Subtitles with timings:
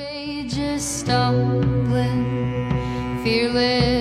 [0.00, 2.24] Courageous stumbling,
[3.22, 3.99] fearless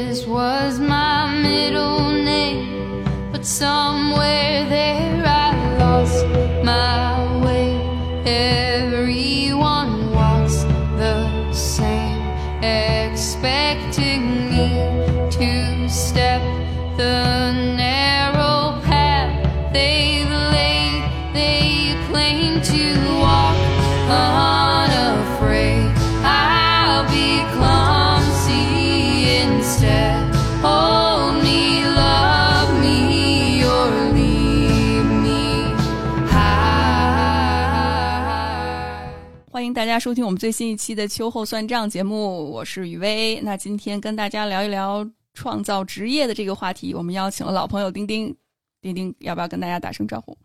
[39.99, 43.37] 家收听我们最新一期的秋后算账节目，我是雨薇。
[43.41, 48.33] 那今天跟大家聊一聊创造职业的这个话题，我们邀请了老朋友丁丁。
[48.81, 50.37] 丁丁，要不要跟大家打声招呼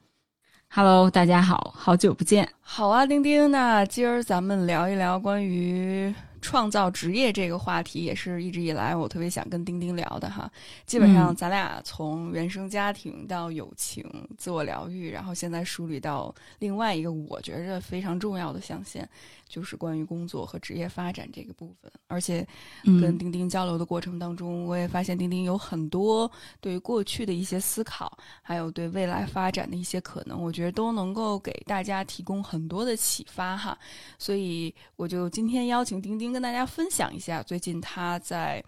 [0.69, 2.49] ？Hello，大家好，好久不见。
[2.61, 6.13] 好啊，丁丁，那今儿咱们聊一聊关于
[6.45, 10.51] 创造职业这个话题，也是一直以来我特别想跟丁丁聊的哈。
[10.85, 14.05] 基本上嗯咱俩从原生家庭到友情、
[14.37, 19.09] 自我疗愈，然后现在梳理到另外一个我觉着非常重要的象限，
[19.49, 21.91] 就是关于工作和职业发展这个部分。
[22.09, 22.46] 而且
[22.85, 26.30] 跟嗯丁丁交流的过程当中，我也发现丁丁有很多
[26.61, 33.77] 对于过去的一些思考，还有对未来发展的一些可能，我觉得都能够给大家提供很多的启发哈。
[34.18, 38.63] 所以我就今天邀请丁丁跟大家分享一下最近他在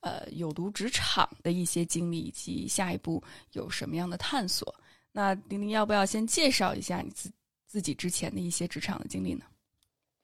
[0.00, 4.74] 呃有毒职场的一些经历，以及下一步有什么样的探索。
[5.12, 7.30] 那丁丁要不要先介绍一下你自
[7.66, 9.44] 自己之前的一些职场的经历呢？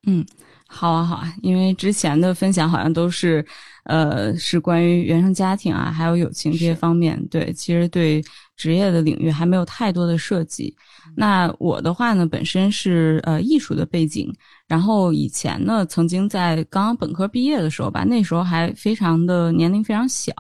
[0.07, 0.25] 嗯
[0.67, 3.45] 好啊，好啊，因为之前的分享好像都是，
[3.85, 7.23] 呃，是关于原生家庭啊，还有友情这些方面。
[7.29, 8.23] 对，其实对
[8.57, 10.75] 职业的领域还没有太多的涉及。
[11.17, 14.33] 那我的话呢，本身是呃艺术的背景，
[14.67, 20.33] 然后以前呢，曾经在刚刚本科毕业的时候吧，那时候还非常的年龄非常小，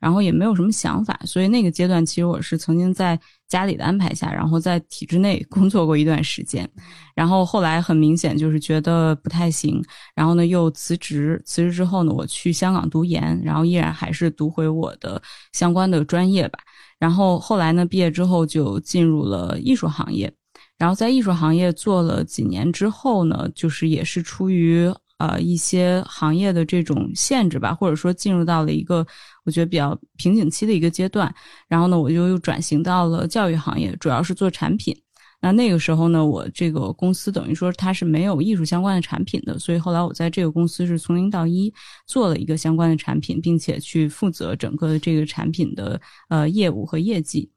[0.00, 3.18] 然后也没有什么想法，所以那个阶段其实我是曾经在
[3.48, 6.68] 家里的安排下，然后在体制内工作过一段时间，
[7.14, 9.82] 然后后来很明显就是觉得不太行，
[10.14, 15.20] 然后呢又辞职，辞职之后呢，我去香港读研，然后依然还是读回我的
[15.52, 16.58] 相关的专业吧。
[16.98, 20.32] 然后后来呢，毕业之后就进入了艺术行业，
[20.76, 29.06] 然后在艺术行业做了几年之后呢，就是也是出于呃一些行业的这种限制吧，或者说进入到了一个
[29.44, 31.32] 我觉得比较瓶颈期的一个阶段，
[31.68, 34.96] 然后呢，我就又转型到了教育行业，主要是做产品。
[35.40, 41.72] 那那个时候呢，我这个公司等于说它是没有艺术相关的产品的，所以后来我在这个公司是从零到一
[42.06, 47.48] 做了一个相关的产品，并且去负责整个的这个产品的呃业务和业绩。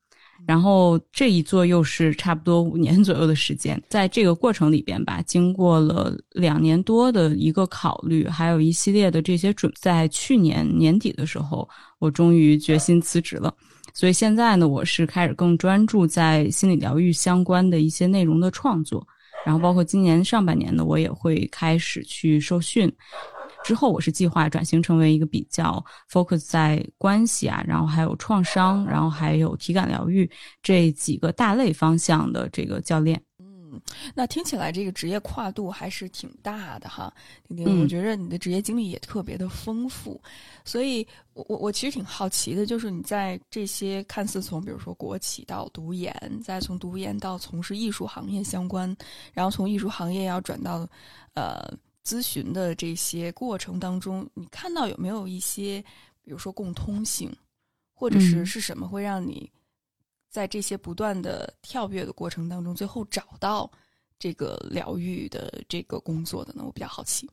[0.47, 11.69] 然后这一做又是差不多五年左右的时间，在这个过程里边吧，经过了两年多的一个考虑，还有一系列的这些准，在去年年底的时候，
[12.00, 13.53] 我终于决心辞职了。
[13.94, 19.06] 所以现在呢，我是开始更专注在心理疗愈相关的一些内容的创作，
[19.46, 22.91] 然后包括今年上半年呢，我也会开始去受训。
[23.63, 30.28] 之后，我是计划转型成为一个比较 focus 在关系啊，然后还有创伤，然后还有体感疗愈
[30.63, 33.22] 这几个大类方向的这个教练。
[34.13, 37.13] 那听起来这个职业跨度还是挺大的哈，
[37.47, 37.81] 丁丁，嗯。
[37.81, 40.21] 我觉得你的职业经历也特别的丰富，
[40.65, 48.95] 所以我我我其实挺好奇的，就是你在这些看似从比如说国企到读研，再从读研到从事艺术行业相关，
[49.33, 50.88] 然后从艺术行业要转到
[51.33, 51.71] 呃
[52.03, 55.81] 咨询的这些过程当中，你看到有没有一些
[56.23, 57.31] 比如说共通性，
[57.93, 58.45] 或者是嗯。
[58.45, 59.49] 是什么会让你
[60.31, 63.69] 在这些不断的跳跃的过程当中，最后找到
[64.18, 66.64] 这个疗愈的这个工作的呢？
[66.66, 67.30] 我比较好奇。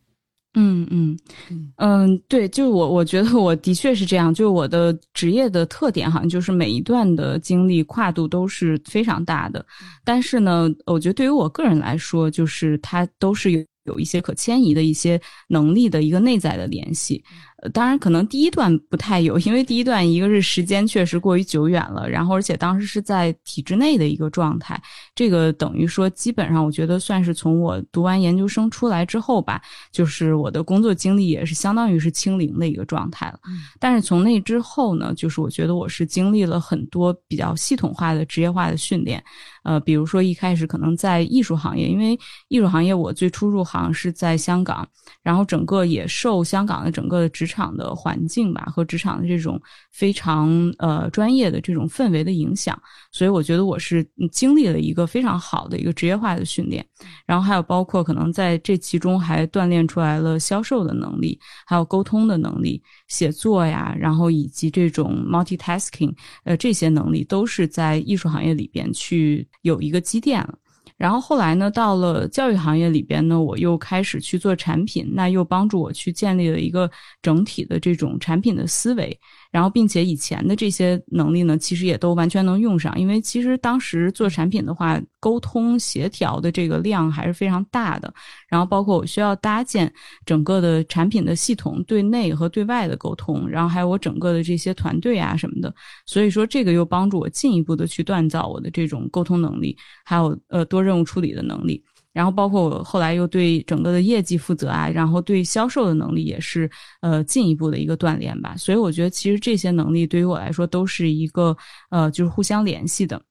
[0.55, 1.17] 嗯嗯
[1.51, 9.65] 嗯嗯，对，就是我我觉得我的确是这样，就是我的职业的特点好像就是每一段的经历跨度都是非常大的，
[10.05, 17.23] 但是呢，我觉得对于我个人来说，就是它都是有有一些可迁移的一些能力的一个内在的联系。
[17.61, 24.81] 呃，当然可能第一段不太有，因为第一段一个是时间确实过于久远了，然后而且当时是在体制内的一个状态，
[25.15, 29.61] 这个等于说基本上我觉得算是从我读完研究生出来之后吧，
[29.91, 33.41] 就是我的工作经历也是相当于是清零的一个状态了。
[33.81, 39.21] 但是从那之后呢，就是我觉得我是经历了很多比较系统化的职业化的训练，
[39.65, 42.17] 呃，比如说一开始可能在艺术行业，因为
[42.47, 44.87] 艺术行业我最初入行是在香港，
[45.25, 49.61] 然后整个也受香港的整个的职场的环境吧，和职场的这种
[49.91, 52.81] 非常呃专业的这种氛围的影响。
[53.11, 56.87] 所以我觉得我是经历了一个非常好的一个职业化的训练，
[57.27, 70.55] 然后还有包括可能在这其中还锻炼出来了销售的能力，还有沟通的能力、写作呀，然后以及这种 multitasking，呃，这些能力都是在艺术行业里边去有一个积淀了。
[70.99, 76.91] 然后后来呢，到了教育行业里边呢，我又开始去做产品，那又帮助我去建立了一个
[77.23, 79.19] 整体的这种产品的思维。
[79.51, 82.99] 然后，并且以前的这些能力呢，其实也都完全能用上。
[83.01, 88.13] 因为其实当时做产品的话，沟通协调的这个量还是非常大的。
[88.47, 89.91] 然后，包括我需要搭建
[90.27, 95.75] 整个的产品的系统，对内和对外的沟通，然后还有我整个的这些团队啊什么的。
[96.05, 99.75] 所以说，这个又帮助我进一步的去锻造我的这种沟通能力，
[100.05, 101.83] 还有呃多任务处理的能力。
[102.19, 106.69] 然后包括我后来又对整个的业绩负责啊，然后对销售的能力也是
[107.01, 108.57] 呃进一步的一个锻炼吧。
[108.57, 111.57] 所以我觉得其实这些能力对于我来说都是一个
[111.91, 113.23] 呃就是互相联系的。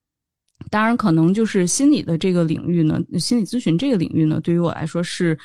[0.71, 5.37] 当然，可能就是心理的这个领域呢，心理咨询这个领域呢，对于我来说是。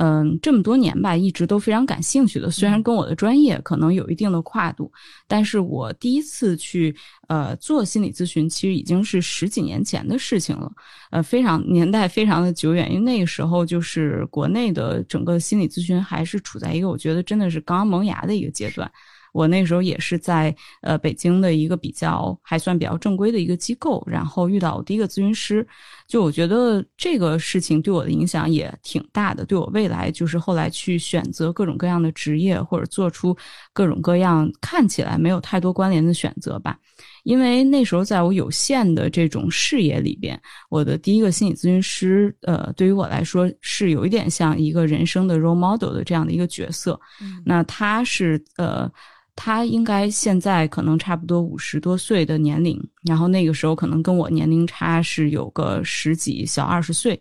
[0.00, 2.48] 嗯，这么多年吧，一直都非常感兴趣的。
[2.48, 4.92] 虽然跟我的专业可能有一定的跨度，
[5.26, 6.94] 但是我第一次去
[7.26, 10.70] 呃做心理咨询，其实已经是十几年前的事情了。
[11.10, 18.88] 呃，非常年代非常的久远，因为那个时候就是国内的整个心理咨询还是处在一个我觉得真的是刚刚萌芽的一个阶段。
[19.32, 25.66] 我那时候也是在呃北京的一个比较还算比较正规的一个机构，然后遇到我第一个咨询师，
[26.06, 33.36] 就我觉得这个事情对我的影响也挺大的，对我未来就是后来去选择各种各样的职业或者做出
[33.72, 36.78] 各种各样看起来没有太多关联的选择吧。
[37.24, 40.40] 因为那时候在我有限的这种视野里边，
[40.70, 46.98] 我的第一个心理咨询师，呃，对于我来说是有一点像一个人生的 role model 的这样的一个角色。
[47.44, 48.90] 那他是呃。
[49.40, 57.18] 他应该现在可能差不多五十多岁的年龄，然后那个时候可能跟我年龄差是有个十几小二十岁，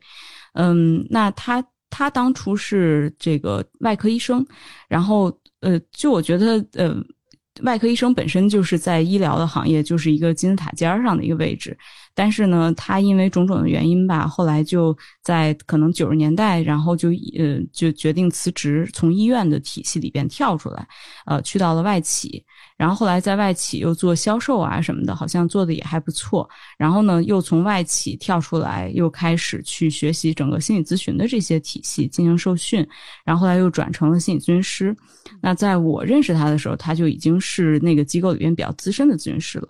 [0.54, 4.44] 嗯，那他他当初是这个外科医生，
[4.90, 6.96] 然后呃，就我觉得呃，
[7.64, 11.78] 外科医生本身就是在医疗的行业就是一个金字塔尖上的一个位置。
[12.14, 20.88] 但是呢，他因为种种的原因吧，后来就在可能九十年代，然后就呃就决定辞职，从医院的体系里边跳出来，
[21.28, 22.44] 呃，去到了外企。
[22.78, 26.48] 然后后来在外企又做销售啊什么的，好像做的也还不错。
[26.78, 32.88] 然后呢，又从外企跳出来，又开始去学习整个心理咨询的这些体系进行受训。
[33.26, 34.96] 然后后来又转成了心理咨询师。
[35.42, 39.68] 那在我认识他的时候，他就已经是那个机构里边比较资深的咨询师了。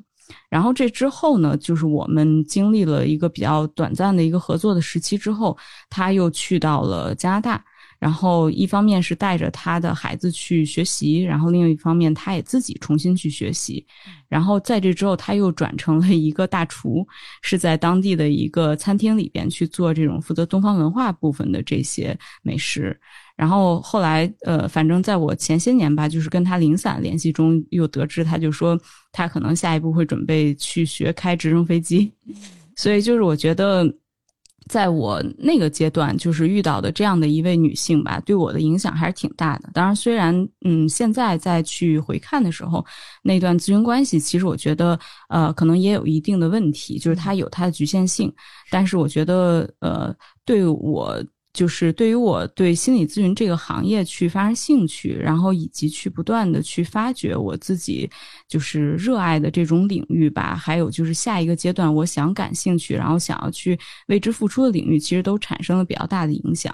[0.50, 5.57] 然后这之后呢，就是我们经历了一个比较短暂的一个合作的时期之后，
[5.89, 7.63] 他又去到了加拿大。
[7.99, 13.85] 然后一方面是带着他的孩子去学习，然后另一方面他也自己重新去学习。
[14.27, 17.07] 然后在这之后，他又转成了一个大厨，
[17.41, 22.99] 是在当地的一个餐厅里边去做这种负责东方文化部分的这些美食。
[23.35, 28.79] 然后后来，呃，反正在我前些年吧，就是跟他零散联系中，又得知他就说
[29.11, 32.11] 他可能下一步会准备去学开直升飞机，
[32.75, 33.85] 所以就是我觉得，
[34.68, 39.69] 在我那个阶段，就是遇到的这样的一位女性吧，对我的影响还是挺大的。
[39.74, 42.86] 当然，虽然嗯，现在再去回看的时候，
[43.24, 45.00] 那段咨询关系，其实我觉得
[45.30, 48.34] 呃，可能也有一定的问题，就是它有它的局限性。
[48.69, 50.14] 但是我觉得呃，
[50.46, 51.24] 对我。
[51.57, 58.07] 就是对于我对心理咨询这个行业去发生兴趣，然后以及去不断的去发掘我自己
[58.47, 66.71] 就是热爱的这种领域吧，还有就是下一个阶段我想感兴趣，然后想要去为之付出的领域，其实都产生了比较大的影响。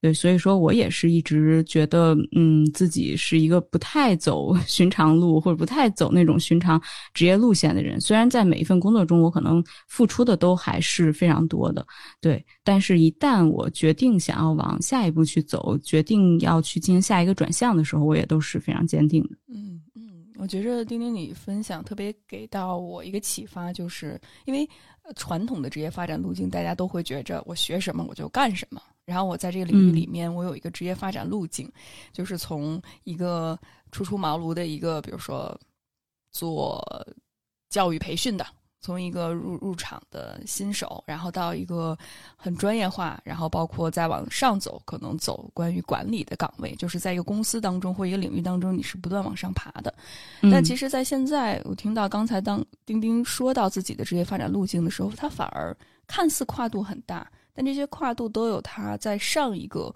[0.00, 6.80] 对，所以说我也是一直觉得，嗯，自己是一个不太走 寻常路或者不太走那种寻常
[7.12, 8.00] 职业路线的人。
[8.00, 11.84] 虽然在每一份工作中，我可能付出的都还是非常多的，
[12.20, 19.30] 对，但是一旦我决定想要往下一步去走，决定要去进行下一个转向的时候，我也都是非常坚定的。
[19.52, 24.68] 嗯嗯，我觉着丁丁你分享特别给到我一个启发，就是因为
[25.16, 28.80] 传统的职业发展路径，大家都会觉着我学什么我就干什么。
[29.08, 31.66] 然后我在这个领域里面，我有一个职业发展路径，
[32.12, 33.58] 就是从一个
[33.90, 35.58] 初出茅庐的一个，比如说
[36.30, 36.78] 做
[37.70, 38.46] 教育培训的，
[38.82, 41.96] 从一个入入场的新手，然后到一个
[42.36, 49.94] 很专业化，然后包括再往上走，可能走关于管理的岗位，就是在一个公司当中或一个领域当中，你是不断往上爬的。
[50.52, 55.74] 但其实，在现在，我听到刚才当丁丁说到自己的职业发展路径的时候，他反而
[56.06, 57.26] 看似跨度很大。
[57.58, 59.92] 但这些跨度都有他在上一个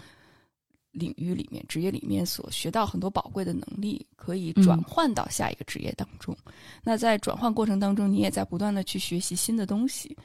[0.91, 6.37] 领域里面、职业里面所学到很多宝贵的能力，可以转换到下一个职业当中。
[6.83, 10.17] 那在转换过程当中，你也在不断的去学习新的东西。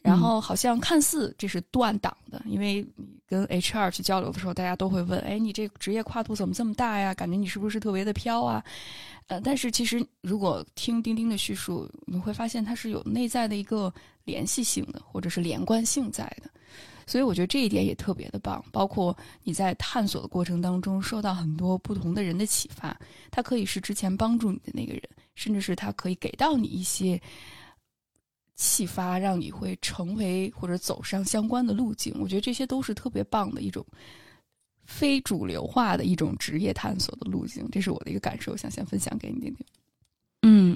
[0.00, 7.12] 然后好像看似这是断档的，因为你跟 HR 去交流的时候，大家都会问：哎，你这职业跨度怎么这么大呀？
[7.12, 8.64] 感觉你是不是特别的飘啊？
[9.26, 13.92] 呃，但是其实如果听钉钉的叙述，你会发现它是有内在的一个
[14.30, 16.50] 联系性的，或者是连贯性在的。
[17.06, 22.96] 所以我觉得这一点也特别的棒，包括你在探索的过程当中受到很多不同的人的启发，
[23.32, 25.02] 他可以是之前帮助你的那个人，
[25.34, 27.20] 甚至是他可以给到你一些
[28.54, 32.14] 启发，让你会成为或者走上相关的路径。
[32.20, 33.84] 我觉得这些都是特别棒的一种
[34.84, 39.66] 非主流化的一种职业探索的路径，这是我的一个感受，想先分享给你听听。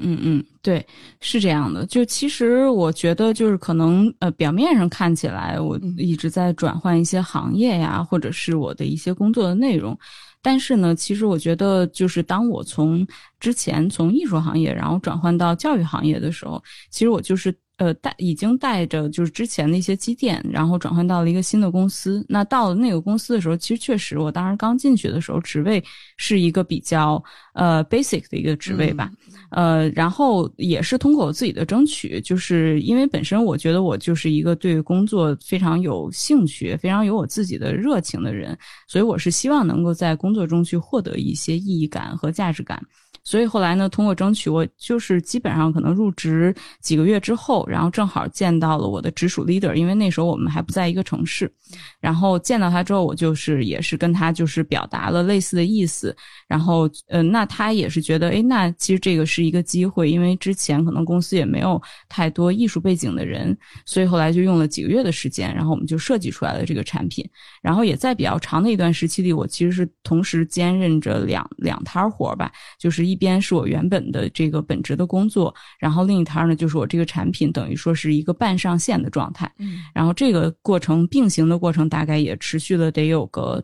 [0.05, 0.87] 嗯嗯，对，
[1.21, 1.85] 是这样的。
[1.87, 9.99] 就其实我觉得，就是可能呃，表面上看起来我一直在转换一些行业呀，或者是我的一些工作的内容，
[10.43, 13.07] 但是呢，其实我觉得，就是当我从
[13.41, 22.25] 之前从艺术行业，然后转换到教育行业的时候，其实我就是呃带已经带着就是之前的一些积淀，然后转换到了一个新的公司。
[22.29, 25.83] 那到了那个公司的时候，其实确实我当时刚进去的时候，职位
[26.17, 27.23] 是一个比较
[27.55, 29.11] 呃 basic 的一个职位吧。
[29.51, 38.57] 呃，然后也是通过我自己的争取，就是因为本身我觉得我就是一个对工作非常有兴趣、非常有我自己的热情的人，
[38.89, 42.81] 所以我是希望能够在工作中去获得一些意义感和价值感。
[43.25, 51.51] 所以后来呢，通过争取，我就是基本上可能入职几个月之后，然后正好见到了我的直属 leader，因为那时候我们还不在一个城市。
[51.99, 56.15] 然后见到他之后，我就是也是跟他就是表达了类似的意思。
[56.47, 67.29] 然后，呃，那他也是觉得，哎，那其实这个是一个机会，因为之前可能公司也没有太多艺术背景的人，所以后来就用了几个月的时间，然后我们就设计出来了这个产品。
[67.63, 79.51] 然后也在比较长的一段时期里，我其实是同时兼任着两两摊活吧，就是一边是我原本的这个本职的工作，然后另一摊呢就是我这个产品，等于说是一个半上线的状态。
[79.59, 83.63] 嗯，然后这个过程并行的过程大概也持续了得有个。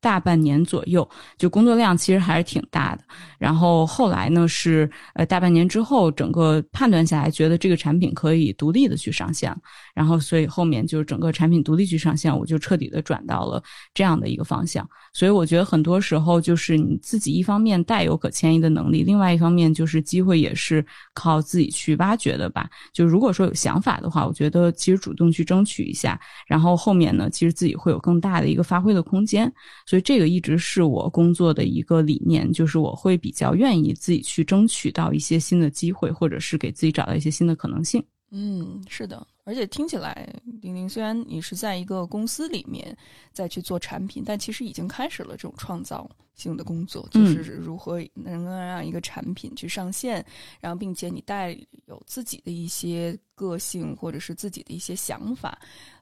[0.00, 3.02] 大半年左右，就工作量其实还是挺大的。
[3.38, 9.54] 然后后来呢，是呃大半年之后，整个判断下来，觉得这个产品可以独立的去上线。
[9.94, 13.62] 然后所以后面就是整个产品独立去上线，我就彻底的转到了
[13.92, 14.88] 这样的一个方向。
[15.12, 22.68] 所以我觉得很多时候就是你自己一方面带有可迁移的能力，另外一方面就是机会也是靠自己去挖掘的吧。
[22.92, 29.52] 就如果说有想法的话，我觉得其实主动去争取一下，然后后面呢，其实自己会有更大的一个发挥的空间。
[29.88, 38.04] 所以这个一直是我工作的一个理念，就是我会比较愿意自己去争取到一些新的机会，或者是给自己找到一些新的可能性。
[38.30, 40.30] 嗯，是的，而且听起来，
[40.60, 42.94] 玲玲虽然你是在一个公司里面
[43.32, 50.22] 再去做产品，但其实已经开始了这种创造性的工作，就是如何能够让一个产品去上线，
[50.60, 55.58] 然后并且你带有自己的一些个性或者是自己的一些想法。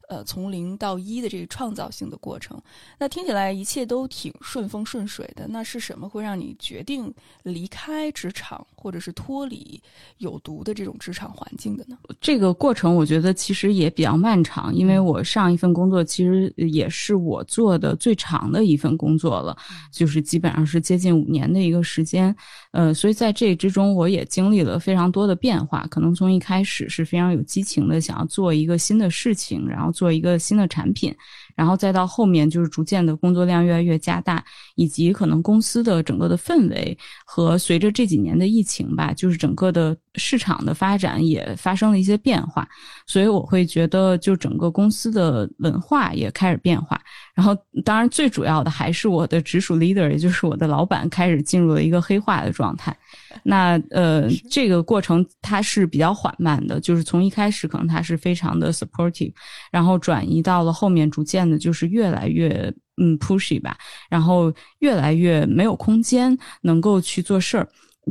[0.09, 2.61] 呃，从零到一的这个创造性的过程，
[2.99, 5.47] 那听起来一切都挺顺风顺水的。
[5.49, 9.81] 那是什么会让你决定离开职场，或者是脱离
[10.19, 11.97] 有毒的这种职场环境的呢？
[12.21, 19.57] 这个过程我觉得其实也比较漫长，因为我上一份工作其实也是我做的最长的一份工作了，
[19.93, 22.35] 就是基本上是接近五年的一个时间。
[22.71, 25.87] 呃，所以在这之中，我也经历了非常多的变化。
[25.91, 31.13] 可能从一开始是非常有激情的，想要做一个新的事情，然后做一个新的产品。
[31.57, 42.69] 然后再到后面，就是逐渐的工作量越来越加大，以及可能公司的整个的氛围和随着这几年的疫情吧，就是整个的市场的发展也发生了一些变化，
[43.07, 47.01] 所以我会觉得，就整个公司的文化也开始变化。
[47.35, 52.97] 然后，当然最主要的还是我的直属 leader，也就是我的老板，开始进入了一个黑化的状态。
[53.45, 59.33] 那呃，这个过程它是比较缓慢的，就是从一开始可能他是非常的 supportive，
[59.71, 63.77] 然后转移到了后面逐渐的，就是越来越嗯 pushy 吧，
[64.09, 67.69] 然后越来越没有空间能够去做事儿。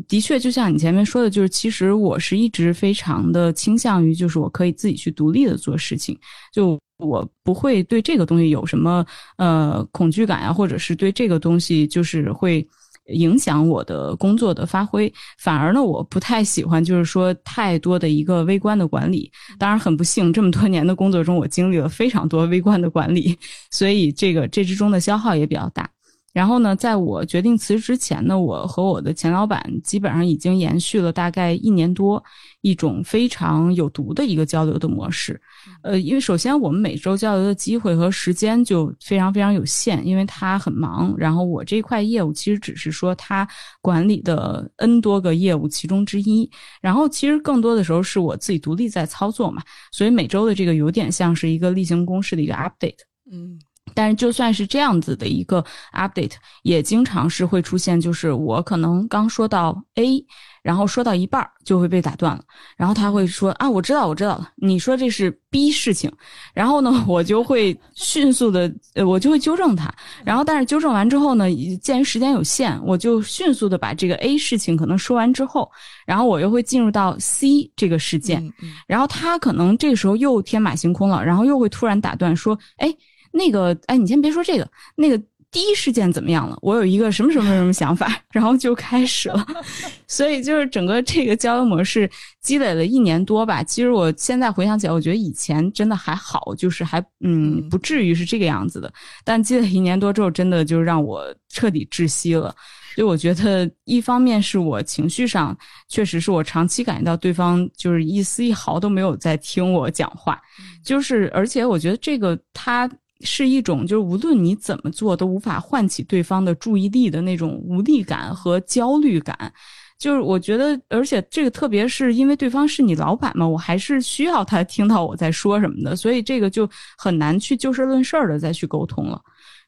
[0.08, 6.18] 的确，就像你前面说的，就是其实我是一直非常的倾向于，就是我可以自己去独立的做事情，
[6.54, 6.80] 就。
[6.98, 12.66] 我不会对这个东西有什么呃恐惧感呀，或者是对这个东西就是会
[13.08, 15.14] 影响我的工作的发挥。
[15.38, 19.30] 反而呢，我不太喜欢就是说太多的一个微观的管理。
[19.60, 23.38] 当然，很不幸，这么多年的工作中，我经历了非常多微观的管理，
[23.72, 25.90] 所以这个这之中的消耗也比较大。
[26.36, 32.22] 然后呢，在我决定辞职之前呢，我和我的前老板基本上已经延续了大概一年多，
[32.60, 35.40] 一种非常有毒的一个交流的模式。
[35.82, 43.48] 呃，因为首先我们每周交流的机会和时间就非常非常有限，因为他很忙，然后我这块业务其实只是说他
[43.82, 46.52] 管理的 N 多个业务其中之一，
[46.82, 49.64] 然后其实更多的时候是我自己独立在操作嘛，
[49.94, 53.00] 所以每周的这个有点像是一个例行公事的一个 update。
[53.32, 53.58] 嗯
[53.94, 55.64] 但是就算是这样子的一个
[55.94, 60.26] update，也经常是会出现，就是我可能刚说到 A，
[60.64, 62.44] 然后说到一半儿就会被打断了，
[62.76, 66.12] 然后他会说啊，我知道，我知道了，你说这是 B 事情，
[66.54, 69.94] 然后呢， 我就会迅速的，呃，我就会纠正他，
[70.26, 71.46] 然后但是纠正完之后呢，
[71.82, 75.72] 鉴于时间有限，我就迅速的把这个 A 事情可能说完之后，
[76.06, 78.52] 然后我又会进入到 C 这个事件，
[78.88, 82.94] 然后他可能这个时候又天马行空了，然后又会突然打断说：“哎，
[83.36, 84.66] 那个，哎，你先别说这个，
[84.96, 86.58] 那个第一事件怎么样了？
[86.62, 88.10] 我有一个什么什么什么想法。
[88.32, 89.46] ”然后就开始了。
[90.08, 92.10] 所以就是整个这个交流模式
[92.42, 93.62] 积累了一年多吧。
[93.62, 98.92] 其实我现在回想起来，我觉得以前真的还好，就是还嗯嗯不至于是这个样子的。
[99.24, 102.56] 但积累一年多之后，真的就让我彻底窒息了。
[102.96, 105.58] 所以我觉得，一方面是我情绪上，
[105.90, 110.42] 确实是我长期感觉到对方就是一丝一毫都没有在听我讲话，
[110.82, 112.90] 就是而且我觉得这个它
[113.26, 119.52] 是一种就是无论你怎么做都无法唤起对方的注意力的那种无力感和焦虑感。
[119.98, 129.20] 就是我觉得，而且这个特别是因为对方是你老板嘛，我还是需要他听到我在说什么的，所以这个就很难去就事论事儿的再去沟通了。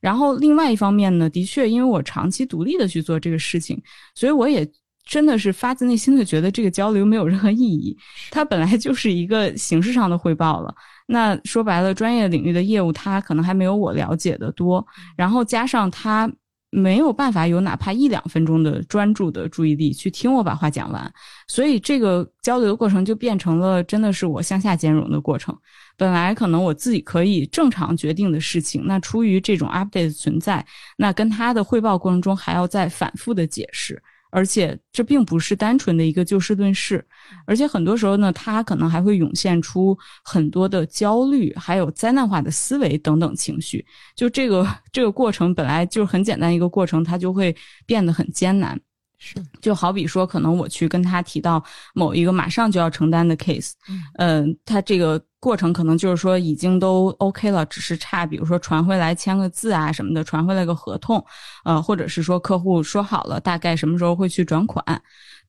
[0.02, 3.82] 然后另外一方面呢，的确，因为我长期独立的去做这个事情，
[4.16, 4.70] 所以我也
[5.06, 7.98] 真的是发自内心的觉得这个交流没有任何意义。
[8.30, 10.76] 它本来就是一个形式上的汇报了。
[11.08, 14.86] 那说白了，专业领域的业务，他可能还没有我了解的多。
[15.16, 16.32] 然后加上他
[16.70, 21.12] 没有办法有哪怕一两分钟的专注的注意力去听我把话讲完，
[21.48, 25.58] 所以这个交流的过程就变成了真的是我向下兼容的过程。
[25.96, 30.64] 本来可能我自己可以正常决定的事情，那出于这种 update 的存在，
[30.98, 37.06] 那跟他的汇报过程中还要再反复的解释，而且这并不是单纯的一个就事论事，
[37.46, 43.86] 而且很多时候呢，他可能还会涌现出很多的焦虑，还有灾难化的思维等等情绪。
[44.16, 47.56] 就这个这个过程本来就是很简单一个过程，它就会
[47.86, 48.80] 变得很艰难。
[49.20, 51.64] 是，就好比说，可能我去跟他提到
[51.94, 53.72] 某一个马上就要承担的 case，
[54.20, 61.24] 嗯、他这个过程可能就是说已经都 OK 了，只是差比如说传回来签个字啊什么的，传回来个合同，
[61.66, 64.84] 呃，或者是说客户说好了大概什么时候会去转款，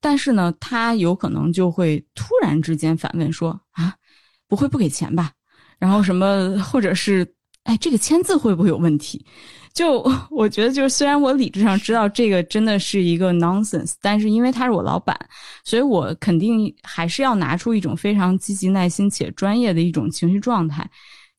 [0.00, 3.94] 但是呢，他有可能就会突然之间反问说啊，
[4.48, 5.32] 不会不给钱吧？
[5.78, 9.26] 然后什么，或者是哎，这个签字会不会有问题？
[9.78, 15.16] 就 我觉得，就是虽然我理智上知道这个真的是一个 nonsense，但是因为他是我老板，
[15.62, 20.84] 所以我肯定还是要拿出一种非常积极、耐心且专业的一种情绪状态，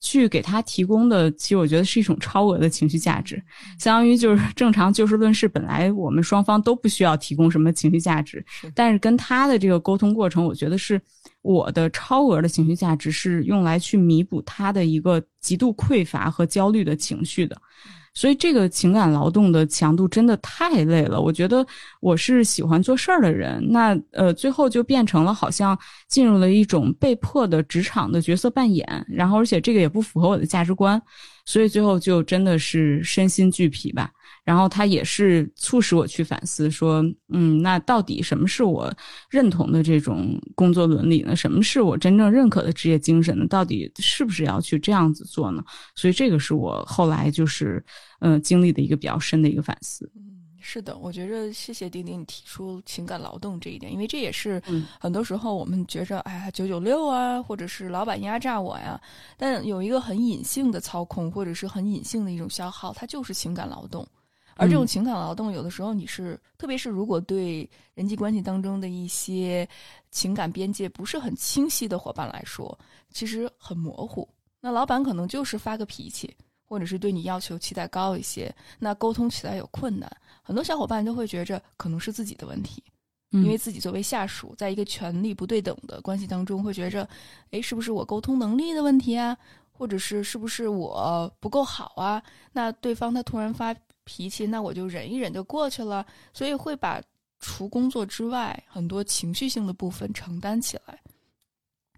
[0.00, 1.30] 去给他提供的。
[1.32, 3.36] 其实我觉得是一种超额的情绪价值，
[3.78, 8.42] 相当于就是 正常就事论事，本来我们双方都不需要提供什么情绪价值，
[8.74, 10.98] 但是跟他的这个沟通过程，我觉得是
[11.42, 17.60] 我的超额的情绪价值是用来去弥补他的一个极度匮乏和焦虑的情绪的。
[18.12, 21.20] 所以这个情感劳动的强度真的太累了。
[21.20, 21.64] 我觉得
[22.00, 31.00] 我是喜欢做事儿的人，那呃，最后就变成了好像进入了一种被迫的职场的角色扮演，然后而且这个也不符合我的价值观，
[31.46, 34.10] 所以最后就真的是身心俱疲吧。
[34.44, 38.92] 然后它也是促使我去反思，说，嗯，那到底什么是我
[39.28, 41.36] 认同的这种工作伦理呢？
[41.36, 43.46] 什么是我真正认可的职业精神呢？
[43.46, 45.62] 到底是不是要去这样子做呢？
[45.94, 47.84] 所以这个是我后来就是，
[48.20, 50.10] 呃，经历的一个比较深的一个反思。
[50.62, 59.00] 是的，我觉着谢谢丁丁你提出情感劳动这一点，因为这也是嗯很多时候我们觉着，哎呀，九九六啊，或者是老板压榨我呀，
[59.38, 64.06] 但有一个很隐性的操控，或者是很隐性的一种消耗，它就是情感劳动。
[64.60, 69.66] 而这种嗯情感劳动，有的时候你是，特别是如果对人际关系当中的一些
[70.10, 72.78] 情感边界不是很清晰的伙伴来说，
[73.10, 74.28] 其实很模糊。
[74.60, 80.10] 那老板可能就是发个脾气，或者是对你要求期待高一些，那沟通起来有困难。
[80.42, 82.82] 很多小伙伴都会觉着可能是自己的问题，
[83.32, 87.08] 嗯因为自己作为下属，在一个权力不对等的关系当中，会觉着，
[87.52, 89.34] 诶，是不是我沟通能力的问题啊？
[89.72, 92.22] 或者是是不是我不够好啊？
[92.52, 93.74] 那对方他突然发
[94.10, 97.00] 脾气，那我就忍一忍就过去了，所以会把
[97.38, 100.98] 除工作之外很多情绪性的部分承担起来。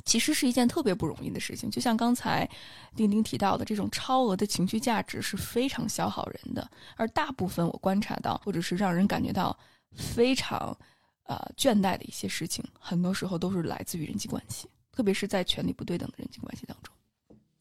[0.05, 1.71] 其实是一件特别不容易的事情。
[1.71, 2.47] 就像刚才
[2.95, 9.57] 丁丁提到的，这种超额的情绪价值是非常消耗人的，而大部分我观察到，或者是让人感觉到
[9.97, 10.77] 非常
[11.23, 16.95] 呃倦怠的一些事情，很多时候都是来自于人际关系，特别是在权力不对等的人际关系当中。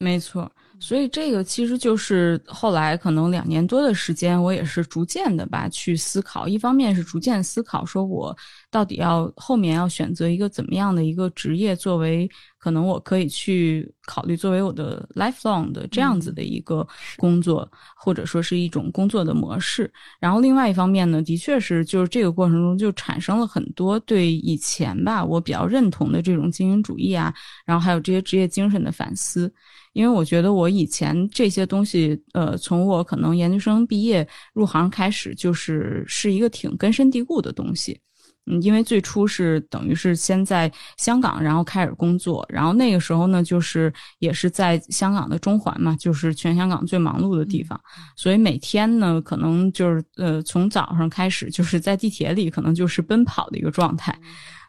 [0.02, 6.48] 没错，所以这个其实就是后来可能两年多的时间，我也是逐渐的吧去思考。
[6.48, 8.36] 一方面是逐渐思考，说我
[8.68, 16.84] 到底要后面要选择一个怎么样的一个职业，作为可能我可以去考虑作为我的 lifelong 的这样子的一个
[17.16, 19.88] 工作，或者说是一种工作的模式。
[20.18, 27.32] 然后另外一方面呢，的确是就是这个过程中就产生了很多对以前吧我比较认同的这种精英主义啊，
[27.64, 29.52] 然后还有这些职业精神的反思。
[29.92, 38.00] 因为我觉得我以前这些东西，呃，从我可能研究生毕业入行开始，就是是一个挺根深蒂固的东西。
[38.46, 47.80] 嗯，因为最初是等于是先在香港，然后开始工作，然后那个时候呢，就是也是在香港的中环嘛，就是全香港最忙碌的地方，
[48.16, 54.12] 所以每天呢，可能就是呃，从早上开始，就是在地铁里，可能就是奔跑的一个状态。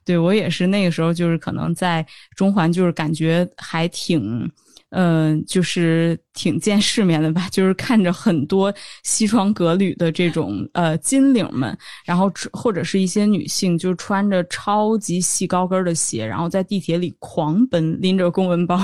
[0.06, 2.06] 对我也是那个时候，就是可能在
[2.36, 4.48] 中环，就是感觉还挺。
[4.94, 18.80] 嗯，就是挺见世面的吧，就是看着很多西装革履的这种呃金领们，然后或者是一些女性，就穿着超级细高跟的鞋，然后在地铁里狂奔，拎着公文包。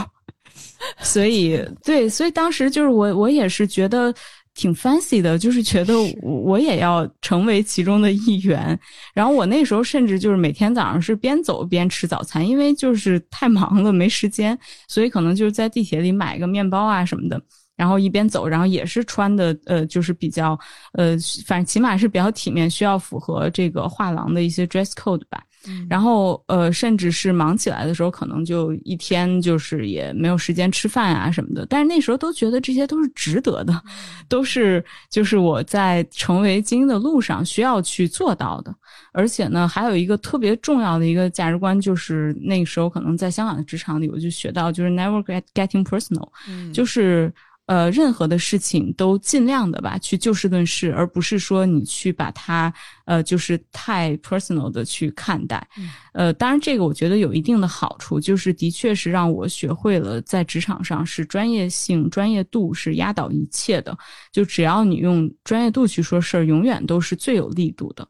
[1.02, 4.14] 所以，对，所以当时就是我，我也是觉得。
[4.56, 8.78] 挺 fancy 的，就是觉得我也要成为其中的一员。
[9.14, 14.58] 然后我那时候甚至就是每天早上是边走边吃早餐，因为就是太忙了没时间，
[14.88, 17.42] 所以可能就是在地铁里买个面包啊什么的，
[17.78, 20.60] 然后一边走，然后也是穿的呃，就是比较
[20.94, 25.42] 呃，反正起码是比较体面，需要符合这个画廊的一些 dress code 吧。
[25.90, 31.66] 然后，呃，甚至是忙起来的时候，可能就一天就是也没有时间吃饭啊什么的。
[31.70, 33.84] 但是那时候都觉得这些都是值得的，
[34.28, 38.74] 都是就是我在成为精英的路上需要去做到的。
[39.12, 46.30] 而且呢，还有一个特别重要的一个价值观，就是那个时候可能在香港的职场里，我就学到就是 never get getting personal，
[46.74, 47.34] 就是。
[47.70, 52.74] 呃，任何的事情都尽量的吧，去就事论事，而不是说你去把它，
[53.06, 55.68] 呃，就是太 personal 的去看待。
[56.14, 63.96] 呃，当然这个我觉得有一定的好处，就是的确是让我学会了在职场上是专业性、专业度是压倒一切的。
[64.32, 68.08] 就只要你用专业度去说事儿，永远都是最有力度的。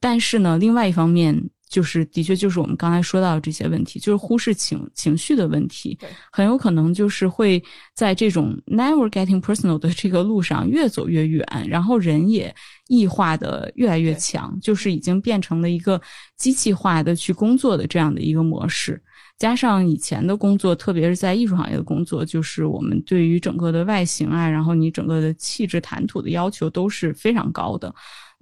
[0.00, 1.50] 但是呢，另外一方面。
[1.68, 5.98] 就是的确，就是我们刚才说到的这些问题，就是忽视情情绪的问题，
[6.30, 7.62] 很有可能就是会
[7.94, 12.54] 在这种 never getting personal 的这个路上越走越远，然后人也
[12.88, 16.00] 异化的越来越强，就是已经变成了一个
[16.36, 19.02] 机器化的去工作的这样的一个模式。
[19.36, 27.92] 加上以前的工作，特别是在艺术行业的工作，就是我们对于整个的外形啊，然后你整个的气质谈吐的要求都是非常高的。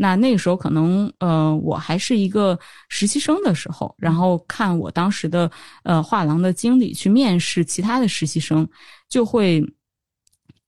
[0.03, 5.49] 那那个时候可能，呃，我还是一个实习生的时候，然后看我当时的
[5.85, 8.69] 呃画廊的经理去面试其他的实习生，
[9.09, 9.65] 就会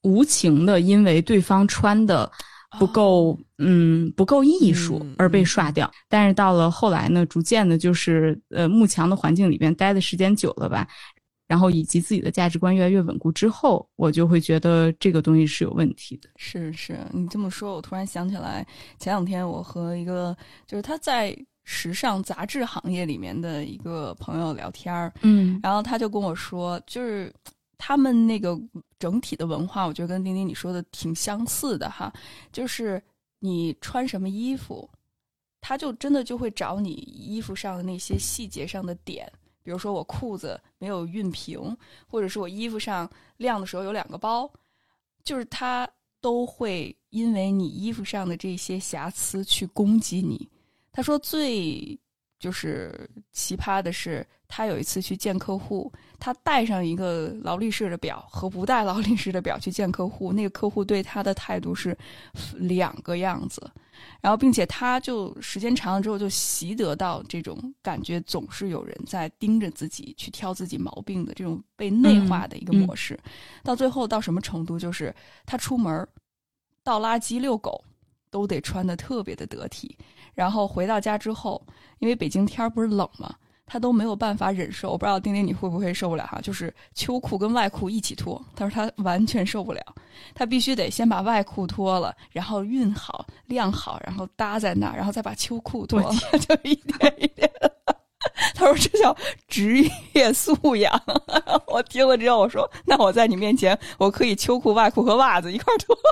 [0.03, 2.31] 无情的因为对方穿的
[2.79, 5.91] 不够，嗯，不够艺术而被刷掉。
[6.09, 10.87] 但是到了后来呢，逐渐的，就是呃幕墙的环境里边待的时间久了吧。
[11.47, 16.31] 然后以及自己的价值观越来越稳固之后，我就会觉得这个东西是有问题的。
[16.37, 18.67] 是是，你这么说，我突然想起来，
[18.99, 27.33] 前两天我和一个就是他在时尚杂志行业里面的一个朋友聊天儿，嗯，然后他就跟我说，就是
[27.79, 28.59] 他们那个
[28.99, 32.13] 整体的文化，我觉得跟丁丁你说的挺相似的哈，
[32.53, 33.03] 就是
[33.39, 34.89] 你穿什么衣服，
[35.61, 39.31] 他就真的就会找你衣服上的那些细节上的点。
[39.65, 44.49] 比如说我裤子没有熨平，或者是我衣服上晾的时候有两个包，
[45.25, 45.89] 就是他
[46.21, 50.49] 都会因为你衣服上的这些瑕疵去攻击你。
[50.93, 51.99] 他说最
[52.39, 61.97] 就是奇葩的是，他有一次去见客户，他带上一个劳力士的表和不带劳力士的表去见客户，那个客户对他的态度是
[62.57, 63.71] 两个样子。
[64.21, 73.19] 然后，并且他就时间长了之后，就习得到这种感觉，总是有人在盯着自己去挑自己毛病的这种被内化的一个模式。
[73.63, 75.15] 到最后到什么程度，就是
[75.45, 76.07] 他出门
[76.83, 77.85] 倒垃圾、遛狗，
[78.31, 79.97] 都得穿的特别的得体。
[80.35, 81.65] 然后回到家之后，
[81.99, 83.35] 因为北京天儿不是冷吗？
[83.67, 86.41] 他都没有办法忍受，我不知道丁丁你会不会受不了哈？
[86.43, 89.81] 就是秋裤跟外裤一起脱，他说他完全受不了，
[90.35, 97.51] 他必须得先把外裤脱了，然后熨好、晾好，然后搭在那儿，然后再把秋裤脱了， 就一点一点。
[98.55, 99.17] 他说这叫
[99.49, 101.01] 职业素养。
[101.67, 105.97] 我听了之后，我说那我在你面前，我可以秋裤、外裤和袜子一块脱。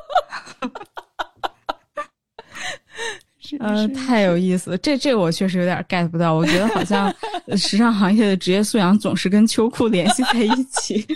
[3.61, 6.35] 嗯，太有意思了，这这我确实有点 get 不到。
[6.35, 7.13] 我觉得好像
[7.57, 11.07] 时尚行业的职业素养总是跟秋裤联系在一起。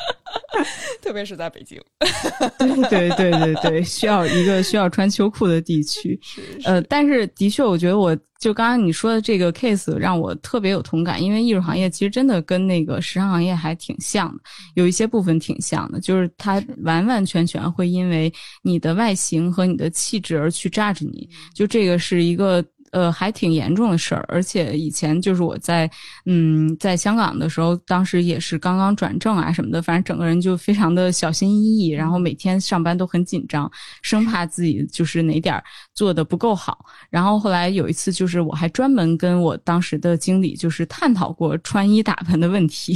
[1.00, 1.80] 特别是在北京，
[2.90, 6.18] 对对对对对，需要一个需要穿秋裤的地区。
[6.64, 14.40] 呃，但是的确，我觉得我就刚刚你说的这个 case 让我特别有同感，因为艺术行业其实真的跟那个时尚行业还挺像的，
[14.74, 18.32] 有一些部分挺像的，就是它完完全全会因为
[18.62, 22.64] 你的外形和你的气质而去 judge 你，就这个是一个。
[22.90, 25.88] 呃，还挺严重的事儿，而且以前就是我在，
[26.26, 33.70] 嗯，在香港的时候，当时也是刚刚转正啊什么的，反正整个人就非常的小心翼翼，然后每天上班都很紧张，
[34.02, 35.62] 生怕自己就是哪点儿
[35.94, 36.84] 做的不够好。
[37.10, 42.94] 然后后来有一次，就是我还专门跟我当时的经理就是探讨过穿衣打扮的问题，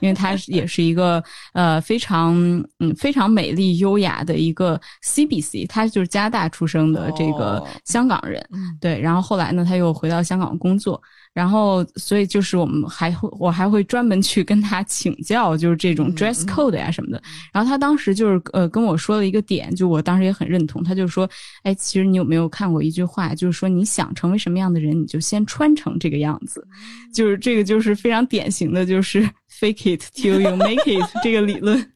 [0.00, 2.34] 因为他也是一个呃非常
[2.80, 8.44] 嗯非常美丽优雅的一个 CBC，他就是加拿大出生的这个香港人，
[8.80, 9.35] 对，然后后。
[9.36, 10.98] 后来呢，他又回到香港工作，
[11.34, 17.22] 然后所以就是我们还会，我还会专门去跟他请教，就是这种 dress code 呀什么的。
[17.52, 20.82] 然后他当时就是呃跟我说了一个点，就我当时也很认同。
[20.82, 21.28] 他就说
[21.64, 26.66] ：“哎，其实你有没有看过一句话，就是说你想成为什么样的人，你就先穿成这个样子。”
[27.12, 29.22] 就是这个就是非常典型的就是
[29.60, 31.92] fake it till you make it 这个理论。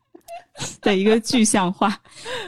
[0.83, 1.97] 的一个具象化，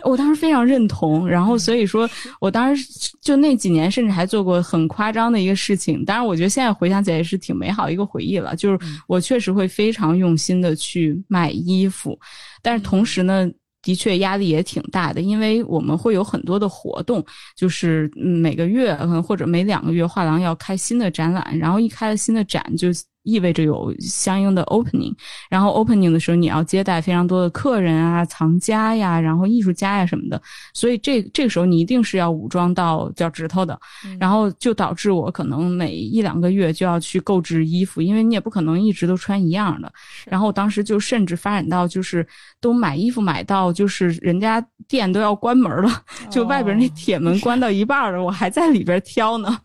[0.05, 1.27] 我当时非常认同。
[1.27, 2.09] 然后所以说，
[2.41, 6.05] 我当时就那几年，甚至还做过很夸张的一个事情。
[6.05, 8.55] 当然，我觉得现在回想起来也是挺美好一个回忆了。
[8.57, 12.19] 就是我确实会非常用心的去买衣服，
[12.61, 13.49] 但是同时呢，
[13.83, 17.25] 的确压力也挺大的，因为我们会有很多的活动，
[17.57, 18.95] 就是每个月
[19.27, 22.89] 或者每两个月，画廊要开新的展览，然后一开了新的展就。
[23.23, 25.15] 意味着有相应的 opening，
[25.49, 30.41] 然后 opening 的时候你要接待非常多的客人啊、藏家呀、然后艺术家呀什么的，
[30.75, 33.79] 所以这这个时候你一定是要武装到脚趾头的，
[34.19, 39.93] 然后就导致我可能每一两个月就要去购置衣服，因为你也不可能一直都穿一样的。
[40.27, 42.27] 然后我当时就甚至发展到就是
[42.61, 45.91] 都买衣服买到就是人家店都要关门了，
[46.31, 49.59] 就外边那铁门关到一半了，我还在里边挑呢。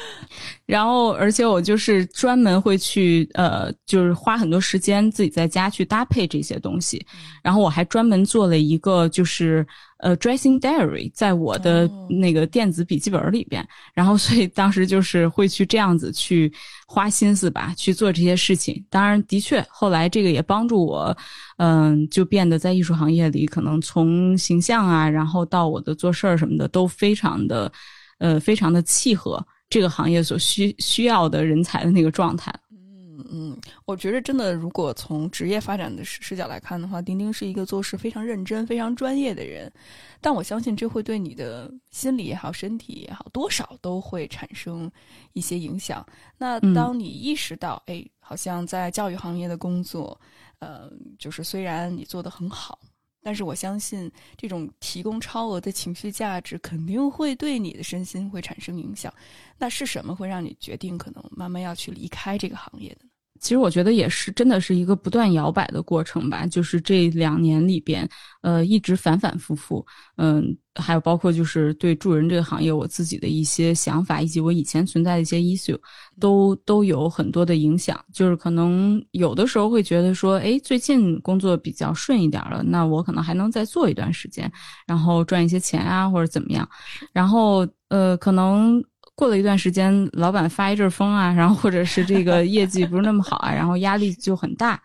[0.66, 7.04] 然后，而且我就是专门会去，呃，就是花很多时间自己在家去搭配这些东西。
[7.42, 9.64] 然后我还专门做了一个，就是
[9.98, 13.66] 呃，dressing diary，在我的那个电子笔记本里边。
[13.94, 16.52] 然后，所以当时就是会去这样子去
[16.88, 18.84] 花心思吧，去做这些事情。
[18.90, 21.16] 当然，的确，后来这个也帮助我，
[21.58, 27.70] 嗯，就变得在艺术行业里，可能从形象啊，然后到我的做事儿什么的，都非常的，
[28.18, 29.46] 呃，非常的契合。
[29.68, 39.72] 这个行业所需需要的人才的那个状态，嗯嗯，我觉得真的，如果从职业发展的视视角来看的话，丁丁是一个做事非常认真、非常专业的人，
[40.20, 44.90] 但我相信这会对你的心理也好、身体也好，多少都会产生
[45.32, 46.06] 一些影响。
[46.38, 50.18] 那当你意识到，哎，好像在教育行业的工作，
[50.60, 52.78] 呃，就是虽然你做的很好。
[53.26, 59.12] 但是我相信，这种提供超额的情绪价值肯定会对你的身心会产生影响。
[59.58, 63.05] 那是什么会让你决定可能慢慢要去离开这个行业的？
[63.40, 66.46] 其实我觉得也是，真的是一个不断摇摆的过程吧。
[66.46, 68.08] 就是这两年里边，
[68.42, 69.84] 呃，一直反反复复，
[70.16, 75.78] 嗯，还有包括就是对助人这个行业，我自己的一些想法，以及我以前存在的一些 issue，
[76.20, 77.98] 都都有很多的影响。
[78.12, 84.50] 就是可能有的时候会觉得说，哎，最近工作比较顺一点了，那我可能还能再做一段时间，
[84.86, 86.68] 然后赚一些钱啊，或者怎么样。
[87.12, 88.82] 然后，呃，可能。
[89.16, 94.78] 过了一段时间，老板发一阵风啊，然后或者是这个业绩不是那么好啊，然后压力就很大，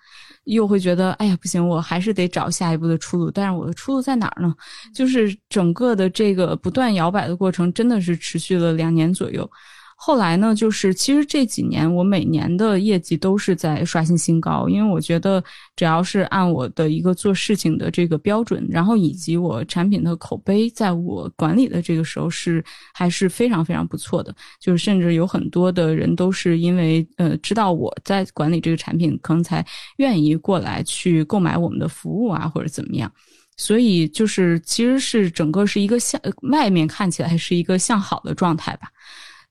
[0.46, 3.30] 又会觉得哎呀不行，我还是得找下一步的出路。
[3.30, 4.56] 但是我的出路在哪儿呢？
[4.96, 9.48] 就是整个的这个不断摇摆的过程，真的是持续了两年左右。
[10.04, 15.44] 后来呢，就是其实这几年我每年的业绩都是在刷新新高，因为我觉得
[15.76, 24.36] 只要是按我的一个做事情的这个标准，然后以及我产品的口碑，在我管理的这个时候是还是非常非常不错的。
[24.60, 29.64] 就是甚至有很多的人都是因为呃知道我在管理这个产品，可能才
[29.98, 33.12] 愿意过来去购买我们的服务啊，或者怎么样。
[33.56, 38.88] 所以就是其实是整个是一个向外面看起来是一个向好的状态吧。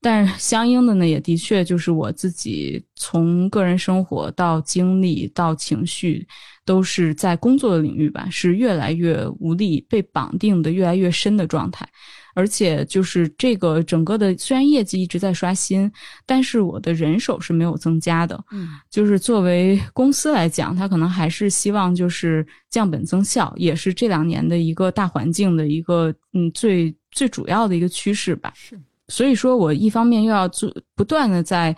[0.03, 6.27] 但相应的呢，也的确就是我自己从个人生活到经历到情绪，
[6.65, 11.87] 都是在工作的领域吧，是越来越无力，被绑定的越来越深的状态。
[12.33, 15.91] 而且就是这个整个的虽然业绩一直在刷新，
[16.25, 18.43] 但是我的人手是没有增加的。
[18.53, 28.53] 嗯，就是作为公司来讲，它可能还是希望就是降本增效，也是这两年的一个大环境的一个嗯最最主要的一个趋势吧。
[28.55, 31.77] 是，所以说我一方面又要做不断的在。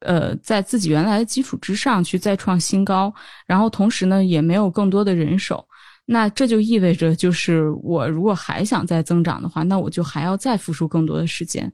[0.00, 3.10] 呃，在自己原来的基础之上去再创新高，
[3.46, 5.66] 然后同时呢，也没有更多的人手，
[6.04, 11.72] 那这就意味着，就是我如果还想再增长的话，那我就还要再付出更多的时间。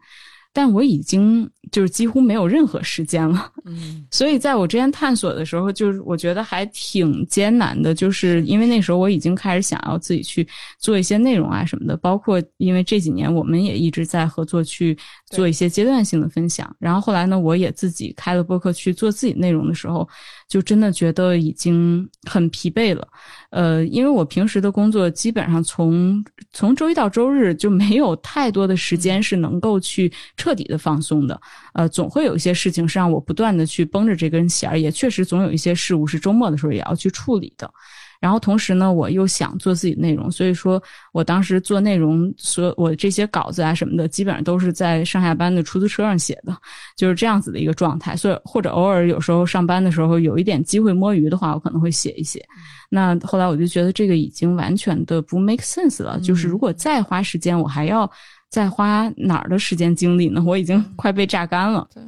[0.53, 10.47] 但我已经就是几乎没有任何时间了，嗯， 所以在我之前探索的时候，就是我觉得还挺艰难的，就是因为那时候我已经开始想要自己去
[10.79, 14.97] 做一些内容啊什么的，包括因为这几年我们也一直在合作去
[15.31, 20.07] 做一些阶段性的分享，然后后来呢，我也自己开了播客去做自己内容的时候，
[20.49, 23.07] 就真的觉得已经很疲惫了。
[23.51, 31.41] 呃，因为我平时的工作基本上从从周一到周日就没有太多的时间是能够去彻底的放松的。
[31.75, 37.73] 呃，总会有一些事情是让我不断的去绷着这根弦儿，也确实总有一些事物是周末的时候也要去处理的。
[38.21, 40.81] 然后同时呢，我又想做自己内容，所以说
[41.13, 46.55] 我当时做内容，所我这些稿子啊什么的，基本上都是在上下班的出租车上写的，
[46.97, 48.15] 就是这样子的一个状态。
[48.15, 52.47] 所以或者偶尔有时候上班的时候有一点机会摸鱼的话，我可能会写一写。
[52.91, 58.11] 那后来我就觉得这个已经完全的不 make sense 了，就是如果再花时间，我还要
[58.51, 60.43] 再花哪儿的时间精力呢？
[60.45, 61.89] 我已经快被榨干了。
[61.95, 62.03] 对。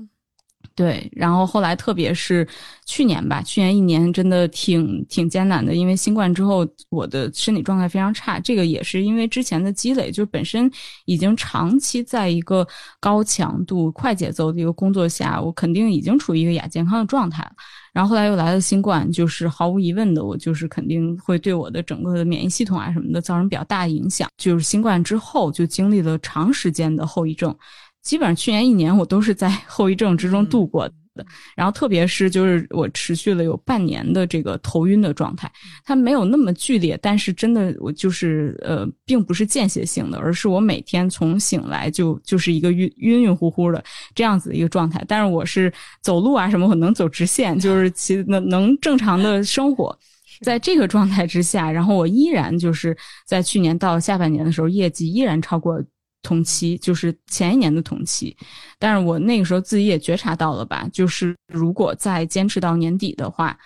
[0.74, 2.46] 对，然后后来特别是
[2.86, 10.70] 去年吧，去年一年真的挺挺艰难的，因为新冠之后我的身体状态非常差，这个也是因为之前的积累，就本身
[11.04, 12.66] 已经长期在一个
[12.98, 17.52] 高强度、快节奏的一个工作下，我肯定已经处于一个亚健康的状态了。
[17.92, 24.26] 然后后来又来了新冠，就是毫无疑问的，我就是肯定会对我的整个的免疫系统啊什么的造成比较大的影响。
[24.38, 27.54] 就是新冠之后就经历了长时间的后遗症。
[28.02, 35.50] 基本上去年一年我都是在 后遗症之中度过的，然后特别是就是我持续了有半年的这个头晕的状态，
[35.84, 43.84] 它没有那么剧烈，但是真的我就是呃，并不是间歇性的，而是我每天从醒来就就是一个晕晕晕乎乎的
[44.14, 45.04] 这样子的一个状态。
[45.06, 49.94] 但是我是走路啊什么，我能走直线，就是其能能正常的 生活，
[50.40, 55.80] 在这个状态之下，然后我依然就是在去年到下半年的时候，业绩依然超过。
[56.22, 58.36] 同期就是前一年的同期，
[58.78, 63.58] 但是我那个时候自己也觉察到了吧，就是如果再坚持到年底的话，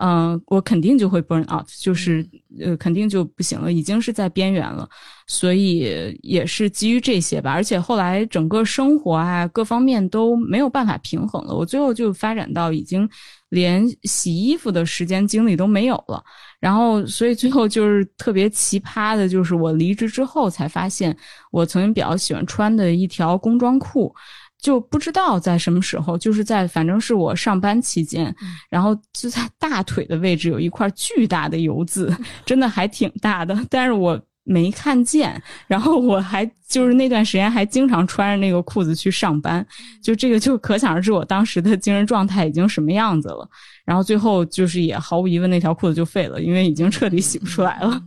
[0.00, 2.26] 嗯，我肯定就会 burn out，就是
[2.60, 4.88] 呃，肯定就不行了，已经是在边缘了。
[5.26, 13.08] 所以也是基于这些吧，而且后来整个生活啊各方面都没有办法平衡了，我最后就发展到已经
[13.50, 16.22] 连洗衣服的时间精力都没有了。
[16.62, 21.14] 然后，所以最后就是特别奇葩的，就是我离职之后才发现，
[21.50, 24.14] 我曾经比较喜欢穿的一条工装裤，
[24.60, 28.32] 就不知道在什么时候，就是在反正是我上班期间，
[28.70, 35.40] 然后就在大腿的位置有一块巨大的油渍， 真的还挺大的，但是我没看见。
[35.66, 39.66] 然后我还就是那段时间还经常穿着那个裤子去上班，
[40.02, 43.48] 就这个就可想而知我当时的精神状态已经什么样子了。
[43.84, 48.00] 然后最后就是也毫无疑问，那条裤子就废了，因为已经彻底洗不出来了。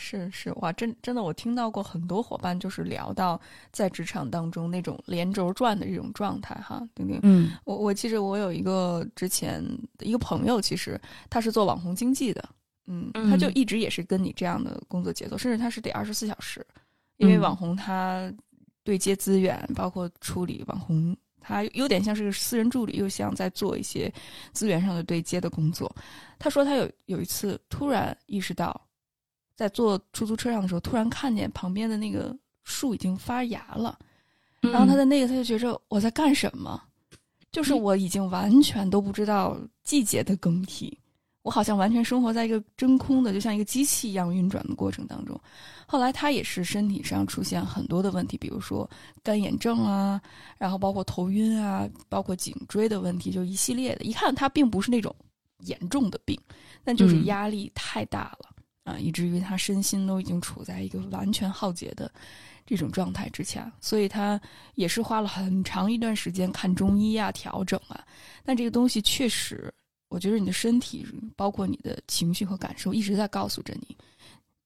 [0.00, 3.40] 是是哇，真真的，我听到过很多伙伴就是聊到
[3.72, 7.18] 在职场当中那种连轴转的这种状态哈，丁丁。
[7.24, 9.60] 嗯，我我记着我有一个之前
[9.98, 12.48] 一个朋友，其实他是做网红经济的，
[12.88, 16.66] 嗯，他就一直也是跟你这样的工作节奏，甚至他是得二十四小时，
[17.18, 18.32] 因为网红他
[18.82, 21.16] 对接资源，包括处理网红。
[21.40, 24.12] 他有点像是个私人助理，又像在做一些
[24.52, 25.90] 资源上的对接的工作。
[26.38, 28.78] 他说他有有一次突然意识到，
[29.56, 33.98] 在坐出租车上的时候，突然看见旁边的那个树已经发芽了，
[34.60, 36.82] 然后他的那个他就觉着我在干什么，
[37.50, 40.98] 就是我已经完全都不知道季节的更替。
[41.48, 45.40] 我好像完全生活在一个真空的，就像一个机器一样运转的过程当中。
[45.86, 48.86] 后来他也是身体上出现很多的问题，比如说
[49.22, 50.20] 干眼症啊，
[50.58, 54.04] 然后包括头晕啊，包括颈椎的问题，就一系列的。
[54.04, 55.16] 一看他并不是那种
[55.60, 56.38] 严重的病，
[56.84, 58.50] 但就是压力太大了
[58.84, 62.12] 啊，以至于他身心都已经处在一个完全耗竭的
[62.66, 63.72] 这种状态之下。
[63.80, 64.38] 所以他
[64.74, 68.04] 也是花了很长一段时间看中医啊，调整啊。
[68.44, 69.72] 但这个东西确实。
[70.08, 73.96] 我觉得你的身体，包括你的情绪和感受，一直在告诉着你，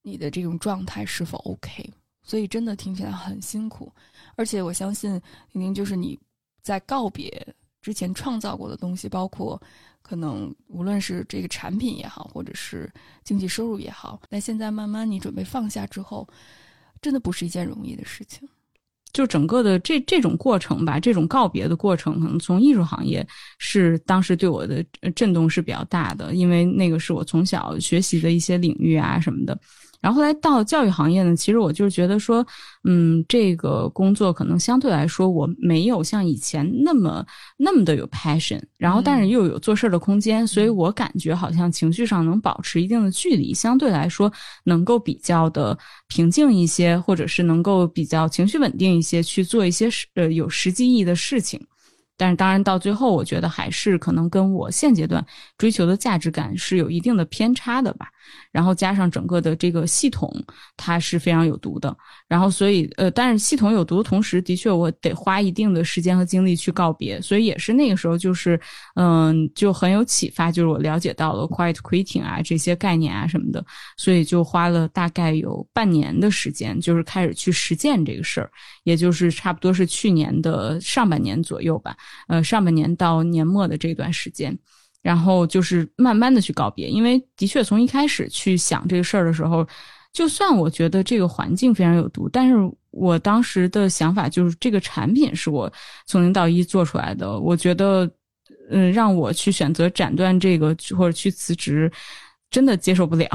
[0.03, 1.89] 你的这种状态是否 OK。
[2.25, 3.93] 所以真的听起来很辛苦，
[4.37, 5.11] 而且我相信，
[5.53, 6.17] 肯定就是你
[6.63, 7.45] 在告别
[7.81, 9.61] 之前创造过的东西，包括
[10.03, 12.89] 可能无论是这个产品也好，或者是
[13.25, 16.25] 经济收入也好，但现在慢慢你准备放下之后，
[17.01, 18.49] 真的不是一件容易的事情。
[19.13, 23.27] 就整个的这这种过程吧，这种告别的过程，可能从艺术行业
[23.59, 24.85] 是当时对我的
[25.15, 29.59] 震动是比较大的，因为那个是我从小学习的一些领域啊什么的。
[30.03, 32.45] 然后后来到教育行业呢，其实我就是觉得说，
[32.83, 37.25] 嗯，这个工作可能相对来说我没有像以前那么
[37.57, 44.31] 那么的有 passion，然后但是又有做事的空间，所以我感觉好像情绪上能保持一定的距离，相对来说
[44.65, 45.79] 能够比较的
[46.09, 51.65] 平静一些，或者是能够比较情绪稳定一些，去做一些呃有实际意义的事情。
[52.23, 55.27] 但是当然到最后，我觉得还是可能跟我现阶段
[55.59, 58.07] 追求的价值感是有一定的偏差的吧。
[58.53, 60.33] 然后加上整个的这个系统，
[60.77, 61.93] 它是非常有毒的。
[62.29, 67.21] 然后所以呃，但是系统有毒的同时，的确我得花一定的时间和精力去告别。
[67.21, 68.61] 所以也是那个时候，就是
[68.95, 73.65] 嗯，就很有启发，就是我了解到了 quiet quitting 啊这些概念啊什么的。
[73.97, 78.49] 所以就花了大概有半年的时间，就是开始去实践这个事儿，
[78.85, 81.97] 也就是差不多是去年的上半年左右吧。
[82.29, 84.59] 呃，上半年到年末的这段时间。
[85.03, 89.67] 然后就是慢慢的去告别，因为的确从一开始去想这个事儿的时候，
[90.13, 92.55] 就算我觉得这个环境非常有毒，但是
[92.93, 95.69] 我当时的想法就是这个产品是我
[96.07, 98.09] 从零到一做出来的，我觉得，
[98.71, 101.91] 嗯，让我去选择斩断这个或者去辞职，
[102.49, 103.29] 真的接受不了，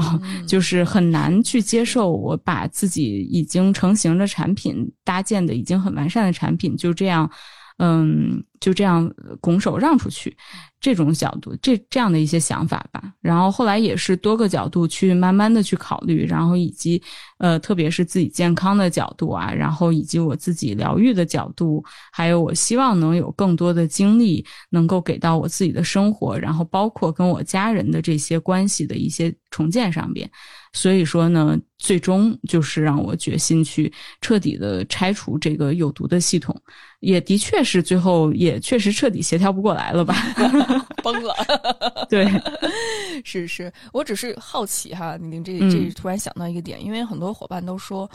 [0.46, 7.30] 就是很难去接受我把自己已经成型的产品搭建的已经很完善的产品就这样。
[7.78, 9.08] 嗯，就这样
[9.40, 10.36] 拱手让出去，
[10.80, 13.12] 这种角度，这这样的一些想法吧。
[13.20, 17.00] 然后后来也是多个角度去慢慢的去考虑，然后以及
[17.38, 30.28] 呃，特别是自己健康的角度啊，然后以及我自己疗愈的角度，还有我希望能有更多的精力能够给到我自己的生活，然后包括跟我家人的这些关系的一些重建上边。
[30.74, 36.54] 所以说呢，最终就是让我决心去彻底的拆除这个有毒的系统，
[37.00, 40.14] 也的确是最后也确实彻底协调不过来了吧，
[41.02, 41.34] 崩了。
[42.10, 42.26] 对，
[43.24, 48.10] 是是，我只是好奇哈，您这这突然想到一个点，因为很多伙伴都说，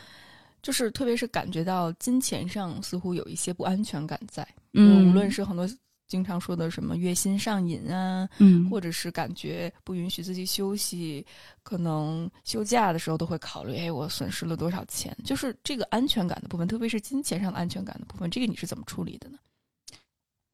[0.61, 5.67] 就是特别是感觉到金钱上似乎有一些不安全感在，嗯，无论是很多。
[6.07, 11.25] 经常说的什么月薪上瘾啊，嗯，或者是感觉不允许自己休息，
[11.63, 15.15] 可能休假的时候都会考虑，哎，我损失了多少钱？
[15.23, 19.37] 就是这个安全感的部分，特别是金钱上的安全感的部分，这个你是怎么处理的呢？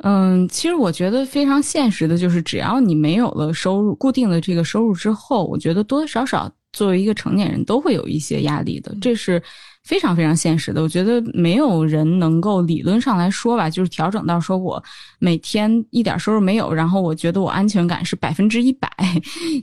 [0.03, 9.41] 嗯，其实我觉得非常现实的，就是只要你没有了收入，固定的这个收入之后，我觉得多多少少作为一个成年人都会有一些压力的，这是。
[9.89, 14.81] 非常非常现实的，我觉得没有人能够理论上来说吧，就是调整到说我
[15.17, 18.87] 每天一点收入没有，然后我觉得我安全感是百分之一百，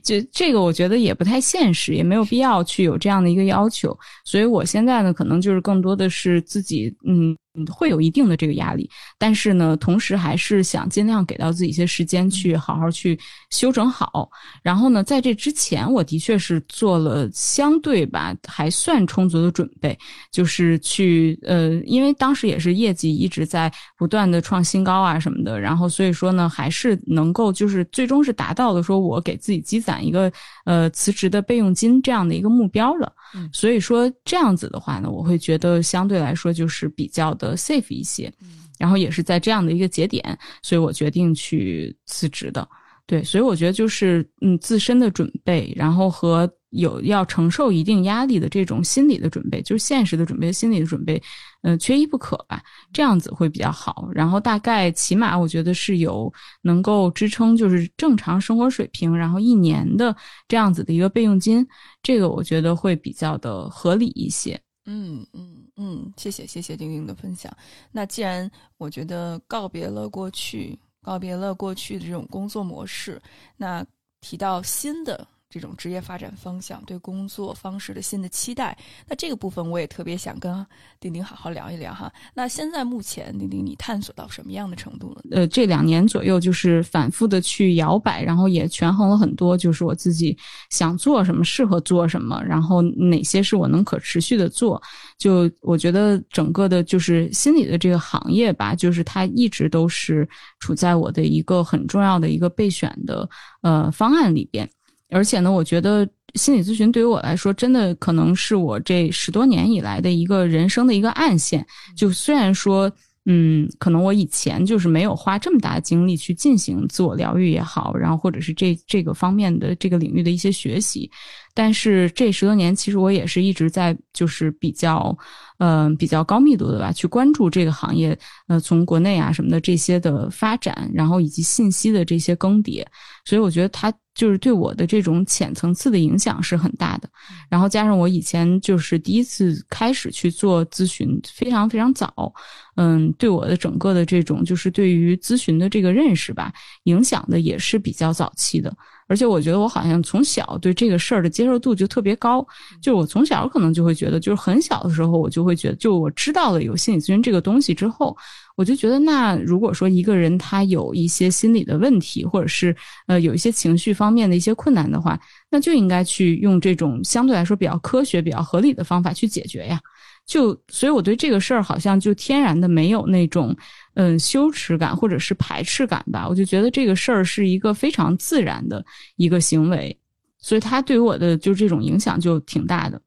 [0.02, 3.96] 就这个我觉得也不太现实，也没有必要去有这样的一个要求。
[4.24, 7.36] 所以我现在呢，可能就是更多的是自己嗯。
[7.72, 8.88] 会有一定的这个压力，
[9.18, 13.18] 但是呢，同时还是想尽量给到自己一些时间去好好去
[13.50, 14.28] 修整好。
[14.62, 19.96] 然后呢，在这之前，我的确是做了相对吧还算充足的准备，
[20.32, 30.32] 就是去呃，因为当时也是业绩一直在不断的创新高啊什么的，然后所以说呢，还是能够就是最终是达到了说我给自己积攒一个
[30.64, 33.12] 呃辞职的备用金这样的一个目标了。
[33.52, 38.32] 所以说这样子的话呢，我会觉得相对来说就是比较的 safe 一些，
[38.78, 42.66] 然后也是在这样的一个节点，所以我决定去辞职的。
[43.08, 51.22] 对，所以我觉得就是嗯自身的准备，然后和有要承受一定压力的这种心理的准备，就是现实的准备、心理的准备，
[51.62, 52.60] 嗯，缺一不可吧。
[52.92, 54.08] 这样子会比较好。
[54.12, 56.30] 然后大概起码我觉得是有
[56.62, 60.14] 能够支撑就是正常生活水平，然后一年的
[60.48, 61.64] 这样子的一个备用金，
[62.02, 64.60] 这个我觉得会比较的合理一些。
[64.86, 67.54] 嗯嗯嗯，谢谢谢谢丁丁的分享。
[67.92, 70.78] 那既然我觉得告别了过去。
[71.02, 73.22] 告别了过去的这种工作模式，
[73.56, 73.86] 那
[74.20, 75.24] 提到新的。
[75.48, 78.76] 这种职业发展方向，对工作方式的新的期待，
[79.08, 80.66] 那这个部分我也特别想跟
[80.98, 82.12] 丁丁好好聊一聊哈。
[82.34, 85.22] 那现在目前，丁丁你探索到什么样的程度了？
[85.30, 90.36] 呃，这两年左右，就是反复的去摇摆，然后也权衡了很多，就是我自己
[90.70, 94.82] 想做什么，适合做什么，然后哪些是我能可持续的做。
[95.16, 100.28] 就我觉得整个的，就是心理的这个行业吧，就是它一直都是
[100.58, 103.28] 处在我的一个很重要的一个备选的
[103.62, 104.68] 呃方案里边。
[105.10, 111.64] 而且呢，我觉得心理咨询对于我来说，真的可能是我这十多年以来的一个人生的一个暗线。
[111.96, 112.90] 就虽然说，
[113.26, 121.10] 嗯，可能我以前就是没有花这么大的精力去进行自我疗愈也好，然后或者是这这个方面的这个领域的一些学习。
[121.54, 125.16] 但是这十多年，其实我也是一直在就是比较，
[125.58, 132.84] 嗯，比较高密度的吧，去关注这个行业，呃，从国内啊什么的这些的发展，然后以及信息的这些更迭，
[133.24, 137.08] 所以我觉得它就是对我的这种浅层次的影响是很大的。
[137.48, 142.32] 然后加上我以前就是第一次开始去做咨询，非常非常早，
[142.76, 146.52] 嗯，对我的整个的这种就是对于咨询的这个认识吧，
[146.84, 148.74] 影响的也是比较早期的。
[149.08, 152.44] 而且我觉得我好像从小对这个事儿的接受度就特别高，
[152.80, 158.16] 就是我从小可能就会觉得，就是很小的时候我就会觉得，就我知道了有心理咨询这个东西之后，
[158.56, 162.74] 我就觉得，那如果说一个人他有一些心理的问题，或者是
[163.06, 165.18] 呃有一些情绪方面的一些困难的话，
[165.50, 169.80] 那就应该去用这种相对来说比较科学、比较合理的方法去解决呀。
[170.26, 173.56] 就所以我对这个事儿好像就天然的没有那种。
[173.96, 178.84] 嗯，羞耻感或者是排斥感吧，我就觉得这个事儿是一个非常自然的
[179.16, 179.98] 一个行为，
[180.38, 183.00] 所以它对于我的就这种影响就挺大的。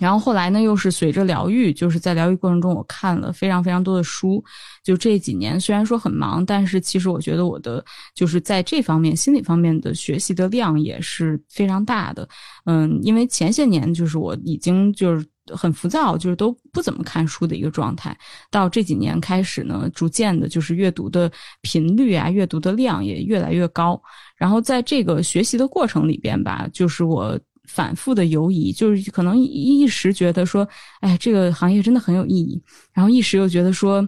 [0.00, 4.42] 然后后来呢，又是随着疗愈，就是在疗愈过程中，我看了非常非常多的书。
[4.82, 12.26] 就这几年虽然说很忙，但是其实我觉得我的就是在这方面心理方面的学习的量也是非常大的。
[12.64, 15.26] 嗯，因为前些年就是我已经就是。
[15.52, 18.16] 很浮躁，就是都不怎么看书的一个状态。
[18.50, 21.30] 到这几年开始呢，逐渐的，就是阅读的
[21.60, 24.00] 频率啊，阅读的量也越来越高。
[24.36, 27.38] 然后在这个学习的过程里边吧，就是我
[27.68, 30.66] 反复的犹疑，就是可能一时觉得说，
[31.00, 34.06] 哎，这个行业真的很有意义，然后一时又觉得说，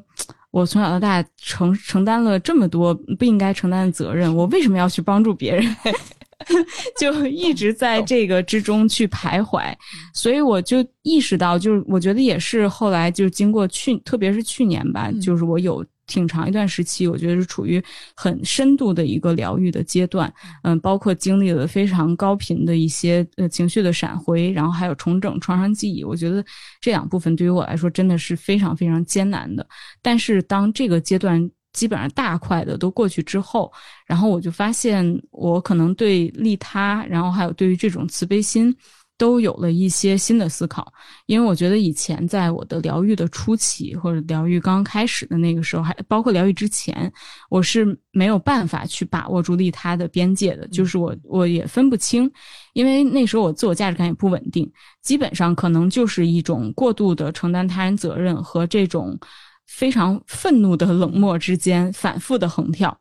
[0.51, 5.77] 我从小到大承承担了这么多不应该承担的责任，我为什么要去帮助别人？
[6.99, 9.75] 就一直在这个之中去徘徊，
[10.15, 17.83] 所以我就意识到，就是我觉得也是后来就经过去，特别是去年吧，就是我有挺长一段时期，我觉得是处于
[18.15, 20.33] 很深度的一个疗愈的阶段，
[20.63, 26.45] 嗯，包括经历了非常高频的一些呃情绪的闪回，然后还有重整创伤记忆，我觉得
[26.81, 29.67] 这两部分对于我来说真的是非常非常艰难的。
[30.01, 31.51] 但是当这个阶段。
[31.77, 33.71] 基本上大块的都过去之后，
[34.07, 38.75] 然后我就发现，我可能对利他，然后还有对于这种慈悲心，
[39.19, 40.91] 都有了一些新的思考。
[41.27, 47.13] 因为我觉得以前在我的疗愈的初期，或者疗愈刚刚开始的那个时候，还包括疗愈之前，
[47.51, 52.31] 我是没有办法去把握住利他的边界的，就是我我也分不清，
[52.73, 54.67] 因为那时候我自我价值感也不稳定，
[55.03, 59.19] 基本上可能就是一种过度的承担他人责任和这种。
[59.67, 62.97] 非常愤怒的冷漠之间反复的横跳，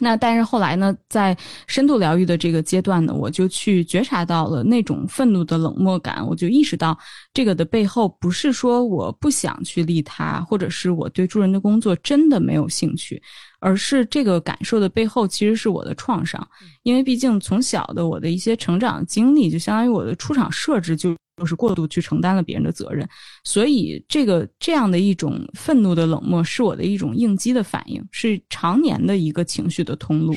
[0.00, 6.98] 那但是后来呢，在深度疗愈的这个阶段呢，我就去觉察到了那种愤怒的冷漠感，我就意识到
[7.32, 13.22] 这个的背后不是说我不想去利他，或者是我对助人的工作真的没有兴趣，
[13.60, 16.44] 而是这个感受的背后其实是我的创伤，
[16.82, 21.14] 因为毕竟从小的我的一些成长经历，就相当于我的出场设置就。
[21.36, 23.08] 就是过度去承担了别人的责任，
[23.42, 30.34] 所以这个这样的一种愤怒的冷漠是我的一种应激的反应，是常年的一个情绪的通路，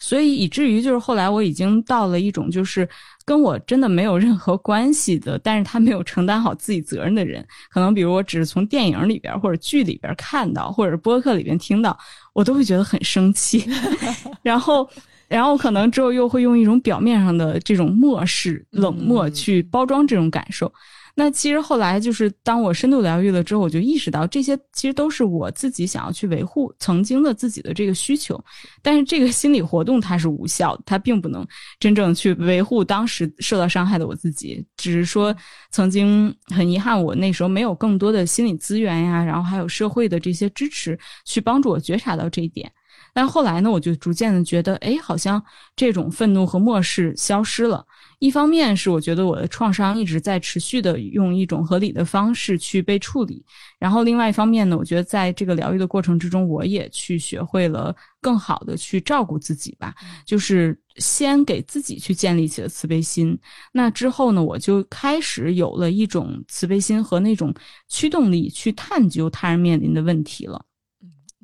[0.00, 2.88] 所以以至于就是后来我已经到了一种就是
[3.24, 11.96] 跟我真的没有任何关系的，但是他没有承担好自己责任的人，可能比如我只是从电影里边或者剧里边看到，或者播客里边听到，
[12.32, 13.64] 我都会觉得很生气，
[14.42, 14.88] 然后。
[15.32, 20.70] 然后可能之后又会用一种表面上的这种漠视、冷漠去包装这种感受。
[21.14, 28.42] 那其实后来就是当我深度疗愈了之后，我就意识到这些其实都是我自己想要去维护曾经的自己的这个需求。
[28.82, 31.46] 但是这个心理活动它是无效的，它并不能
[31.78, 34.62] 真正去维护当时受到伤害的我自己。
[34.76, 35.34] 只是说
[35.70, 42.70] 曾经很遗憾，我那时候没有更多的心理资源呀，然后还有社会的这些支持去帮助我觉察到这一点。
[43.14, 45.42] 但后来呢，我就逐渐的觉得，哎，好像
[45.76, 47.84] 这种愤怒和漠视消失了。
[48.18, 53.44] 一方面是我觉得我的创伤一直在持续的用一种合理的方式去被处理，
[53.78, 59.92] 然后另外一方面呢，我觉得在这个疗愈的过程之中，我也去学会了更好的去照顾自己吧，
[60.24, 63.36] 就是先给自己去建立起了慈悲心。
[63.72, 67.52] 那之后呢，我就开始有了一种慈悲心和那种
[67.88, 70.64] 驱动力去探究他人面临的问题了。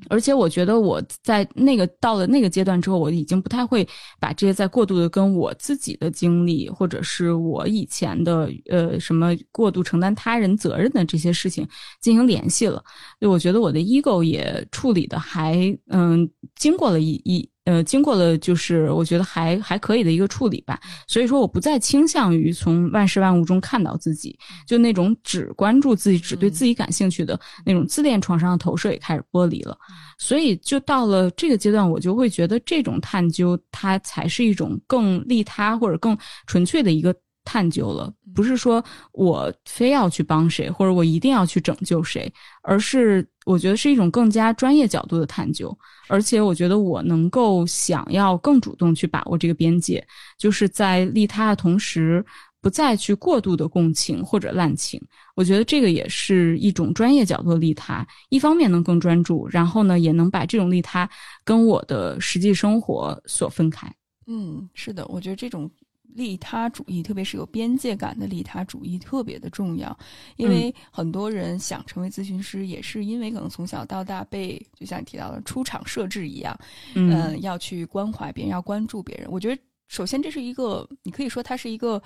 [0.09, 3.87] 而且我觉得我在那个到了那个阶段之后，我已经不太会
[4.21, 11.67] 把这些在过度的跟我自己的经历，或者是我以前的呃什么过度承担他人责任的这些事情
[12.01, 12.83] 进行联系了。
[13.21, 15.57] 就我觉得我的 ego 也处理的还
[15.89, 24.35] 嗯，经过了一一呃，经过了就是我觉得还还可以的一个处理吧，所以说我不再倾向于从万事万物中看到自己，
[24.67, 29.77] 就那种只关注自己、只对自己感兴趣的那种自恋创伤的投射也开始剥离了，
[30.17, 36.17] 所以就到了这个阶段，我就会觉得这种探究它才是一种更利他或者更
[36.47, 37.15] 纯粹的一个。
[37.51, 42.31] 探究了，不是说我非要去帮谁，或者我一定要去拯救谁，
[42.63, 45.75] 而是我觉得是一种更加专业角度的探究。
[46.09, 52.23] 而且我觉得我能够想要更主动去把握这个边界，就是在利他的同时，
[52.61, 55.01] 不再去过度的共情或者滥情。
[55.35, 61.09] 我觉得这个也是一种专业角度的利他，一方面能更专注，然后呢，也能把这种利他
[61.45, 63.91] 跟我的实际生活所分开。
[64.27, 65.71] 嗯，是的，我觉得这种。
[66.15, 69.97] 利他主义，特别是有边界感的利他主义，特别的重要。
[70.37, 76.59] 因为很多人想成为咨询师，也是因为可能从小到大被，就像你提到的出厂设置一样，
[76.95, 79.31] 嗯，要去关怀别人，要关注别人。
[79.31, 82.03] 我觉得，首先这是一个，你可以说它是一个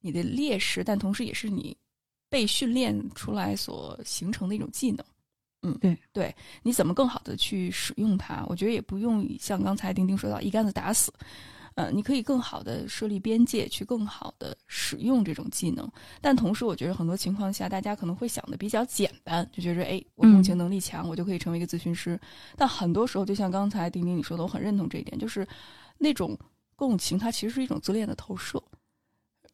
[0.00, 1.76] 你的劣势，但同时也是你
[2.28, 5.04] 被训练出来所形成的一种技能。
[5.62, 8.44] 嗯，对，对，你怎么更好的去使用它？
[8.48, 11.12] 我觉得也不用像刚才丁丁说到一竿子打死。
[11.76, 15.86] 呃，你可以更好的设立边界，去更好的使用这种技能。
[16.22, 22.18] 但同时，我觉得很多情况下，大家可能会想的比较简单，就觉得，哎，我共情能力强，我就可以成为一个咨询师。
[22.56, 25.46] 但很多时候，就像刚才丁丁你说的，我很认同这一点，就是
[25.98, 26.34] 那种
[26.76, 28.62] 共情，它其实是一种自恋的投射。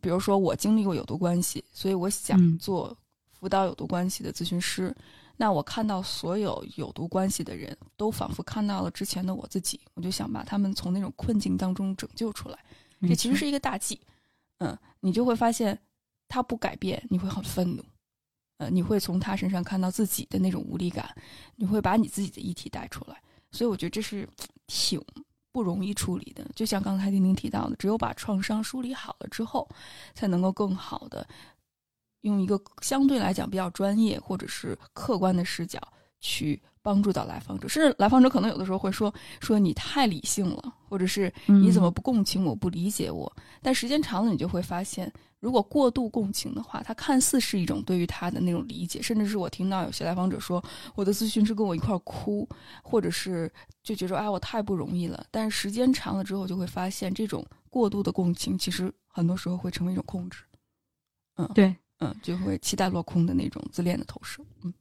[0.01, 2.97] 比如说，我经历过有毒关系，所以我想做
[3.33, 4.95] 辅导有毒关系的咨询师。
[5.43, 12.57] 那我看到所有有毒关系的人都仿佛看到了之前的我自己，我就想把他们从那种困境当中拯救出来。
[13.09, 14.01] 这其实是一个大忌，
[14.59, 15.77] 嗯，你就会发现
[16.29, 17.85] 他不改变，你会很愤怒，
[18.59, 21.13] 呃，你会从他身上看到自己的那种无力感，
[21.57, 23.21] 你会把你自己的议题带出来。
[23.51, 24.29] 所以我觉得这是
[24.69, 25.05] 挺
[25.51, 26.49] 不容易处理的。
[26.55, 29.69] 就像刚才丁丁提到的，只有把创伤梳理好了之后，
[30.15, 31.27] 才能够更好的。
[32.23, 35.81] 用一个相对来讲比较专业或者是客观的视角
[36.21, 50.63] 去帮助到来访者，甚至来访者可能有的时候会说：“说你太理性了，或者是你怎么不共情我，不理解我。”但时间长了，你就会发现，如果过度共情的话，它看似是一种对于他的那种理解，甚至是我听到有些来访者说
[50.97, 52.49] ：“我的咨询师跟我一块哭，
[52.83, 53.53] 或者是
[53.85, 60.39] 就觉得哎，我太不容易了。”但是时间长了之后，就会发现这种过度的共情，其实很多时候会成为一种控制。
[61.37, 61.75] 嗯，对。
[62.03, 64.43] 嗯，就会期待落空的那种自恋的投射。
[64.63, 64.75] 嗯，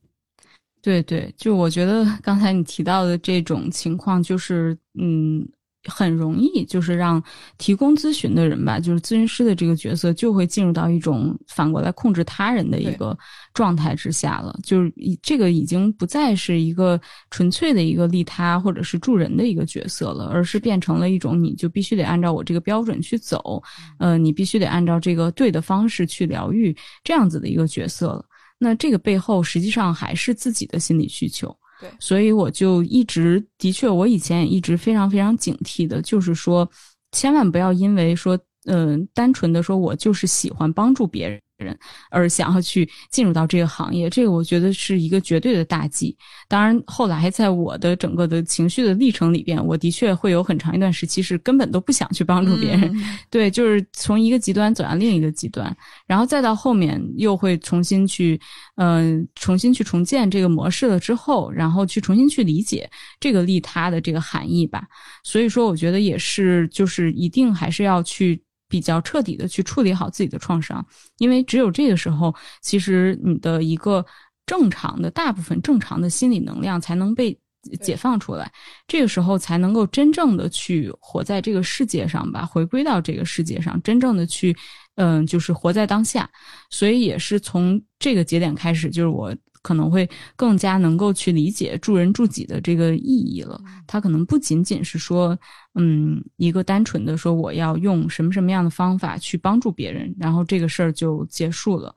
[0.81, 5.47] 对对，就我觉得刚才你提到的这种情况，就是嗯。
[5.85, 7.21] 很容易，就是让
[7.57, 13.17] 提供咨询的人吧，就是咨询师的这个角色，就会进入到一种反过来控制他人的一个
[13.53, 14.55] 状态之下了。
[14.63, 23.61] 就是这个已经不再是一个纯粹的一个利他或者是助人的一个角色了，而是变成了一种你就必须得按照我这个标准去走，
[23.97, 28.23] 呃，你必须得按照这个对的方式去疗愈这样子的一个角色了。
[28.59, 31.55] 那这个背后实际上还是自己的心理需求。
[31.99, 36.69] 所以我就一直，的确，我以前也一直非常非常警惕的，就是说，
[37.11, 41.41] 千万不要因为说，嗯，单纯的说我就是喜欢帮助别人。
[41.61, 41.77] 人
[42.09, 46.15] 而想要去进入到这个行业，这个我觉得是一个绝对的大忌。
[46.47, 52.93] 当然，后来在我的整个的情绪的历程里边，我的确会有很长一段时期是根本都不想去帮助别人。
[53.29, 58.39] 对，就是从一个极端走向另一个极端，然后再到后面又会重新去，
[58.75, 62.89] 嗯，重新去重建这个模式了之后，然后去重新去理解
[63.19, 64.83] 这个利他的这个含义吧。
[65.23, 68.41] 所以说，我觉得也是，就是一定还是要去。
[68.71, 70.83] 比较彻底的去处理好自己的创伤，
[71.17, 74.05] 因为只有这个时候，其实你的一个
[74.45, 77.37] 正常的大部分正常的心理能量才能被
[77.81, 78.49] 解放出来，
[78.87, 84.55] 这个时候才能够真正的去活在这个世界上吧，回归到这个世界上，真正的去，
[84.95, 86.29] 嗯，就是活在当下。
[86.69, 89.35] 所以也是从这个节点开始，就是我。
[89.61, 93.59] 可能会更加能够去理解助人助己的这个意义了。
[93.87, 95.37] 他可能不仅仅是说，
[95.75, 101.93] 嗯，一个单纯的说我要用什么什么样的方法去帮助别人，然后这个事儿就结束了。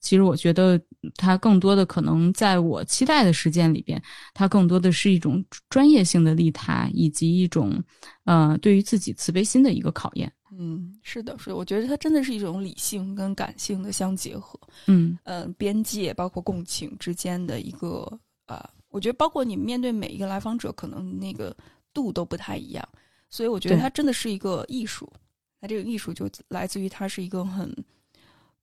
[0.00, 0.80] 其实我觉得，
[1.16, 4.00] 他更多的可能在我期待的实践里边，
[4.32, 7.82] 它更多的是一种专业性的利他，以及一种，
[8.24, 10.32] 呃，对于自己慈悲心的一个考验。
[10.60, 14.58] 嗯，是的，是，我觉得它真的是一种理性跟感性的相结合。
[14.86, 21.56] 嗯嗯，边界包括共情之间的一个啊，我觉得包括你面对每一个来访者，可能那个
[21.94, 22.86] 度都不太一样，
[23.30, 25.08] 所以我觉得它真的是一个艺术。
[25.60, 27.72] 那这个艺术就来自于它是一个很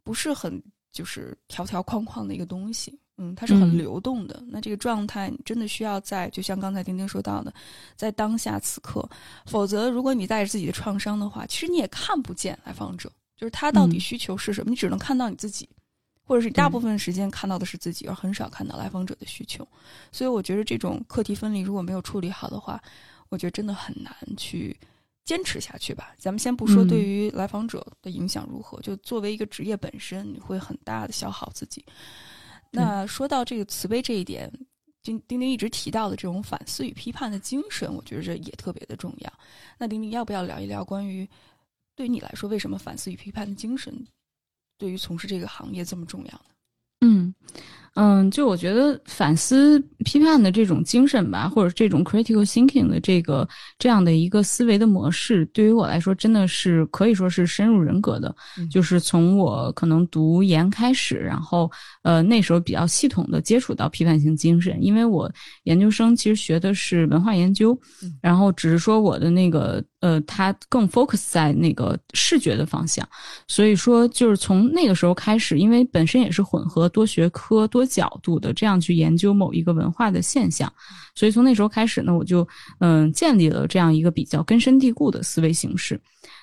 [0.04, 4.44] 不是很就是条条框框的一个东西，嗯，它是很嗯流动的。
[4.48, 7.54] 那这个状态你真的需要在，就像刚才丁丁说到的，
[7.96, 9.08] 在当下此刻，
[9.46, 15.68] 否则如果你带着自己的创伤的话，其实你也看不见来访者，就是他到底嗯需求是什么，你只能看到你自己。
[16.28, 19.64] 或者是大部分时间看到的是自己，而很少看到来访者的需求，
[20.12, 22.82] 所以我觉得这种课题分离如果没有处理好的话，
[23.30, 24.76] 我觉得真的很难去
[25.24, 26.16] 坚持下去吧。
[26.18, 31.86] 咱们先不说嗯对于来访者的影响如何，就作为一个职业本身，你会很大的消耗自己。
[32.76, 34.52] 那说到这个慈悲这一点，
[35.02, 39.34] 丁丁丁一直提到的这种反思与批判的精神，我觉得也特别的重要。
[39.78, 41.28] 那丁丁要不要聊一聊关于
[41.96, 44.06] 对于你来说，为什么反思与批判的精神
[44.78, 46.46] 对于从事这个行业这么重要呢？
[47.02, 47.36] 嗯
[47.96, 53.48] 嗯，就我觉得反思批判的这种精神吧，或者这种 critical thinking 的这个
[53.80, 58.36] 这样的一个思维的模式，对于我来说真的是可以说是深入人格的。
[58.60, 61.72] 嗯就是从我可能读研开始，然后
[62.04, 65.32] 呃那时候比较系统的接触到批判性精神，因为我
[65.64, 67.74] 研究生其实学的是文化研究，
[68.04, 73.08] 嗯然后只是说我的那个呃它更 focus 在那个视觉的方向，
[73.48, 80.72] 所以说就是从那个时候开始，因为本身也是混合多学科多角度的这样去研究某一个文化的现象，
[81.16, 82.48] 所以从那时候开始呢，我就
[82.80, 86.00] 嗯、建立了这样一个比较根深蒂固的思维形式。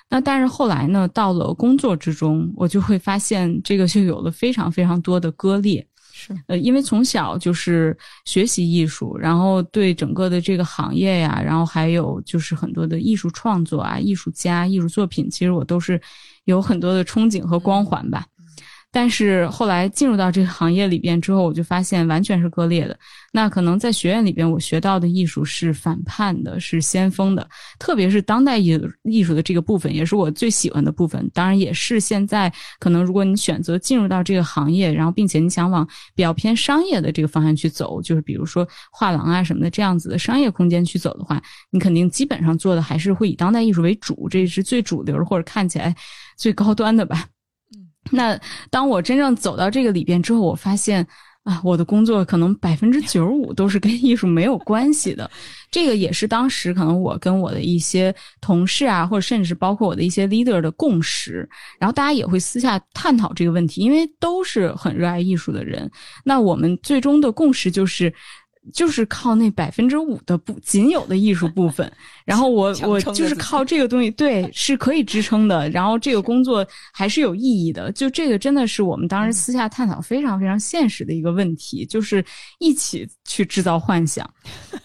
[0.09, 5.87] 那但是后来呢，到了工作之中，我就会发现这个就有了非常非常多的割裂。
[6.23, 7.95] 是呃，因为从小就是
[8.25, 15.99] 学习艺术，然后对整个的这个行业呀，然后还有就是很多的艺术创作啊、艺术家、艺术作品，其实我都是
[16.45, 18.25] 有很多的憧憬和光环吧。
[18.93, 22.95] 但是后来进入到这个行业里边之后，我就发现完全是割裂的。
[23.31, 31.27] 那可能在学院里边，我学到的艺术是反叛的，是先锋的，特别是当代艺艺术的这个部分，也是我最喜欢的部分。
[31.33, 35.83] 当然，也是现在可能如果你选择进入到这个行业，然后并且你想往
[36.13, 41.41] 比较偏商业的这个方向去走，就是比如说画廊啊什么的这样子的商业空间去走的话，
[41.71, 45.95] 你肯定基本上做的还是会以当代艺术为主，这是最主流或者看起来
[46.37, 47.25] 最高端的吧。
[48.11, 48.39] 那
[48.69, 51.05] 当我真正走到这个里边之后，我发现
[51.43, 55.29] 啊，我的工作可能百分之九十五都是跟艺术没有关系的。
[55.71, 61.47] 这个也是当时可能我跟我的一些同事啊，或者甚至包括我的一些 leader 的共识。
[61.79, 65.89] 然后大家也会私下探讨这个问题，因为都是很热爱艺术的人。
[66.23, 68.13] 那我们最终的共识就是。
[68.71, 71.91] 就是靠那百分之五的不仅有的艺术部分，
[72.23, 75.69] 然后我我就是靠这个东西，对，是可以支撑的。
[75.71, 77.91] 然后这个工作还是有意义的。
[77.91, 82.23] 就这个真的是我们当时私下探讨非常非常现实的一个问题，就是
[82.59, 84.29] 一起去制造幻想。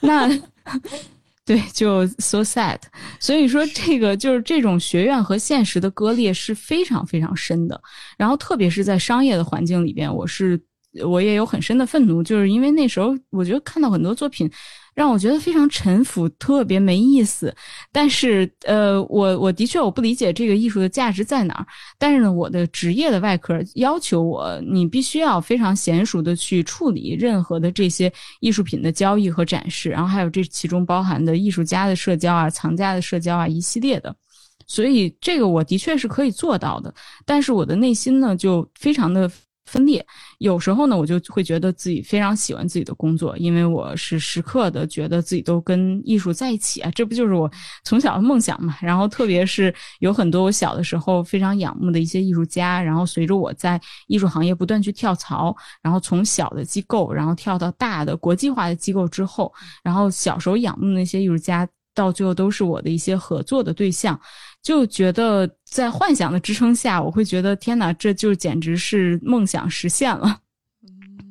[0.01, 0.29] 那
[1.47, 2.77] 对，就 so sad。
[3.19, 7.81] 所以说，这个就是这种学院和现实的割裂是非常非常深的。
[8.19, 10.61] 然后，特别是在商业的环境里边，我是
[11.05, 14.51] 我也有很深的愤怒，就是因为那时候我觉得看到很多作品。
[14.95, 17.55] 让我觉得非常沉浮，特别没意思。
[17.93, 21.65] 但是，呃，我我的确我不理解这个艺术的价值在哪儿。
[21.97, 34.13] 但是呢，我的职业的外壳要求我，你必须要非常娴熟的去处理任何的这些艺术品的交易和展示，然后还有这其中包含的艺术家的社交啊、藏家的社交啊一系列的。
[34.67, 36.93] 所以，这个我的确是可以做到的。
[37.25, 39.31] 但是我的内心呢，就非常的。
[39.69, 40.05] 分裂，
[40.39, 47.51] 有时候呢，我就会觉得自己非常喜欢自己的工作，因为我是时刻的觉得自己都跟艺术在一起啊，这不就是我
[47.85, 48.77] 从小的梦想嘛？
[48.81, 59.53] 然后特别是有很多我小的时候非常仰慕的一些艺术家，然后随着我在艺术行业不断去跳槽，然后从小的机构，然后跳到大的国际化的机构之后，
[59.83, 64.19] 然后小时候仰慕的那些艺术家，到最后都是我的一些合作的对象。
[64.69, 70.39] 就觉得在幻想的支撑下，我会觉得天哪，这就简直是梦想实现了。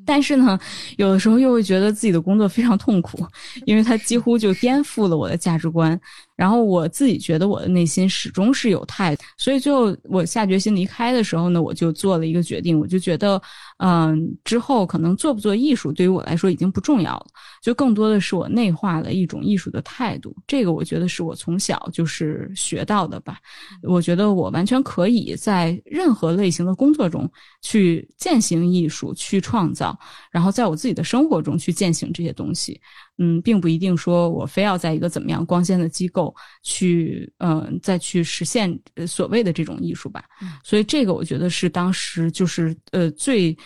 [0.04, 0.58] 但是呢，
[0.98, 3.24] 有的时候又会觉得自己的工作非常痛苦，
[3.68, 6.00] 因为它几乎就颠覆了我的价值观。
[6.36, 13.40] 然后我自己觉得我的内心始终是有态度，所以最后我下决心离开的时候呢，我就做了一个决定，我就觉得，
[13.78, 17.26] 嗯，之后可能做不做艺术对于我来说已经不重要了，
[17.62, 20.36] 就更多的是我内化了一种艺术的态度。
[20.46, 23.40] 这个我觉得是我从小就是学到的吧。
[23.84, 27.30] 我觉得我完全可以在任何类型的工作中
[27.62, 29.98] 去践行艺术，去创造，
[30.32, 32.80] 然后在我自己的生活中去践行这些东西。
[33.20, 40.24] 嗯，并不一定说我非要在一个怎么样光鲜的机构去，嗯、呃，再去实现所谓的这种艺术吧。
[40.64, 43.58] 所以这个我觉得是当时就是呃最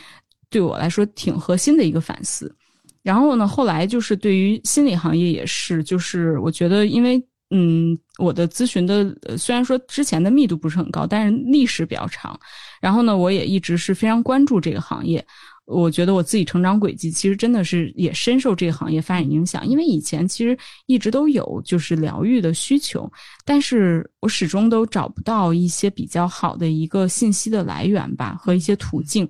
[0.49, 2.55] 对我来说挺核心的一个反思。
[3.03, 12.39] 然后呢，后来就是对于心理行业也是，就是我觉得因为嗯，我的咨询的虽然说之前的密度不是很高，但是历史比较长。
[12.79, 15.25] 然后呢，我也一直是非常关注这个行业。
[15.65, 23.09] 我觉得我自己成长轨迹其实真的是也深受这个行业发展影响，因为以前其实一直都有就是疗愈的需求，
[23.45, 29.29] 但是我始终都找不到一些比较好的一个信息的来源吧和一些途径。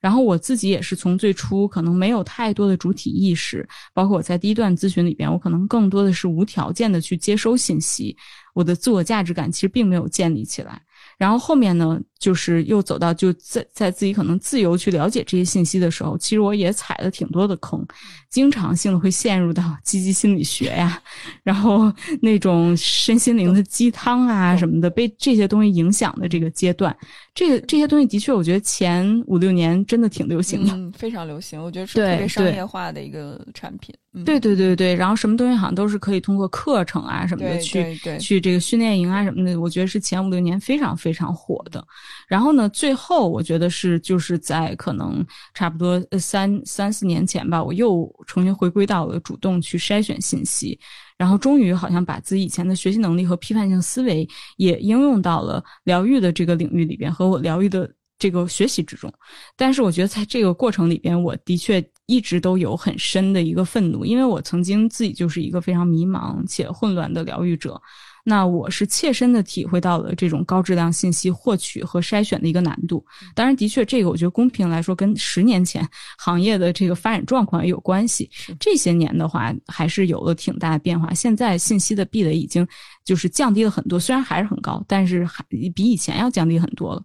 [0.00, 8.16] 然后我自己也是从最初可能没有太多的主体意识，包括我在第一段咨询里边，我可能更多的是无条件的去接收信息，
[8.54, 10.80] 我的自我价值感其实并没有建立起来。
[11.18, 17.84] 然后后面呢，就是又走到就在在自己可能自由去了解这些信息的时候，其实我也踩了挺多的坑，
[18.30, 21.02] 经常性的会陷入到 积极心理学呀，
[21.42, 26.96] 然后那种身心灵的鸡汤啊什么的，被这些东西影响的这个阶段。
[27.34, 31.60] 这个这些东西的确，我觉得前五六年真的挺流行的，嗯，非常流行。
[31.60, 33.92] 我觉得是特别商业化的一个产品。
[34.12, 41.82] 嗯，对对对对，然后什么东西好像都是可以通过课程啊什么的对去去这个训练营啊什么的，我觉得是前五六年非常非常火的。
[42.28, 50.78] 然后呢，最后我觉得是就是在可能差不多三三四年前吧，我又重新回归到了主动去筛选信息，
[51.16, 57.90] 然后终于好像把自己以前的学习能力和批判性思维也应用到了疗愈的这个领域里边和我疗愈的。
[58.18, 59.12] 这个学习之中，
[59.56, 67.82] 但是我觉得在这个过程里边，我的确一直都有很深的一个愤怒，因为我曾经自己就是一个非常迷茫且混乱的疗愈者。
[68.24, 73.04] 那我是切身的体会到了这种高质量信息获取和筛选的一个难度。
[73.34, 75.86] 当然，的确，这个我觉得公平来说，跟十年前
[76.18, 78.30] 行业的这个发展状况也有关系。
[78.60, 81.12] 这些年的话，还是有了挺大的变化。
[81.12, 82.66] 现在信息的壁垒已经
[83.04, 85.44] 就是降低了很多，虽然还是很高，但是还
[85.74, 87.02] 比以前要降低很多了。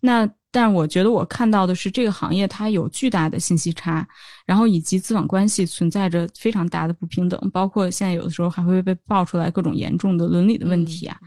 [0.00, 4.06] 那但我觉得我看到的是，这个行业它有巨大的信息差，
[4.46, 11.18] 然后以及资本关系存在着非常大的不平等，包括现在有的时候还会被爆出来各种严重的伦理的问题啊。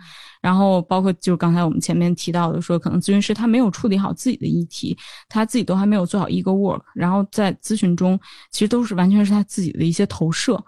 [0.41, 4.97] 然后包括就刚才我们前面提到的，说可能咨询师他没有处理好自己的议题，
[5.29, 8.19] 他自己都还没有做好 ego work，然后在咨询中
[8.51, 10.61] 其实都是完全是他自己的一些投射，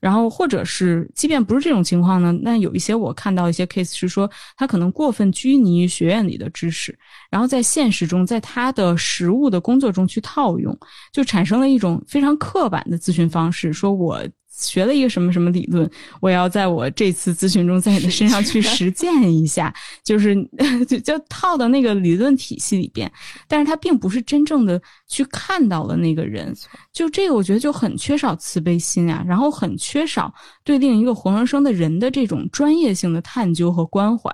[0.00, 6.98] 然后或者是即便不是这种情况呢，那有一些我看到一些 case 是说他可能过分拘泥于学院里的知识，
[7.30, 10.74] 然后在现实中，在他的实务的工作中去套用，
[11.12, 14.20] 就产生了一种非常刻板的咨询方式，说我。
[14.58, 15.88] 学了一个什么什么理论，
[16.20, 20.34] 我要在我这次咨询中在你的身上去实践一下，就是
[20.88, 23.10] 就就套到那个理论体系里边，
[23.46, 26.52] 但是他并不是真正的去看到了那个人，
[26.92, 30.34] 就这个我觉得就很缺少慈悲心啊，然后很缺少
[30.64, 34.28] 对另一个活生生的人的这种专业性的探究和关怀，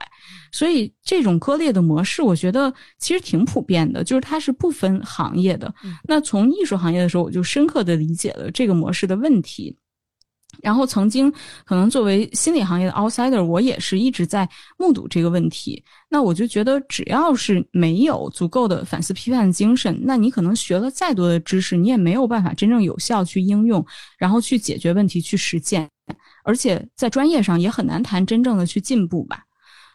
[0.51, 5.73] 所以这种割裂的模式，我觉得其实挺普遍的，就是它是不分行业的。
[6.09, 9.77] 那从艺术行业的时候，我就深刻的理解了这个模式的问题。
[10.63, 11.33] 然后曾经
[11.65, 14.49] 可能作为心理行业的 outsider，我也是一直在
[14.79, 15.83] 目睹这个问题。
[16.09, 23.85] 那我就觉得，只要是没有足够的反思批判精神，那你可能学了再多的知识，你也没有办法真正有效去应用，
[24.17, 25.91] 然后去解决问题、去实践。
[26.45, 29.43] 而且在专业上也很难谈真正的去进步吧。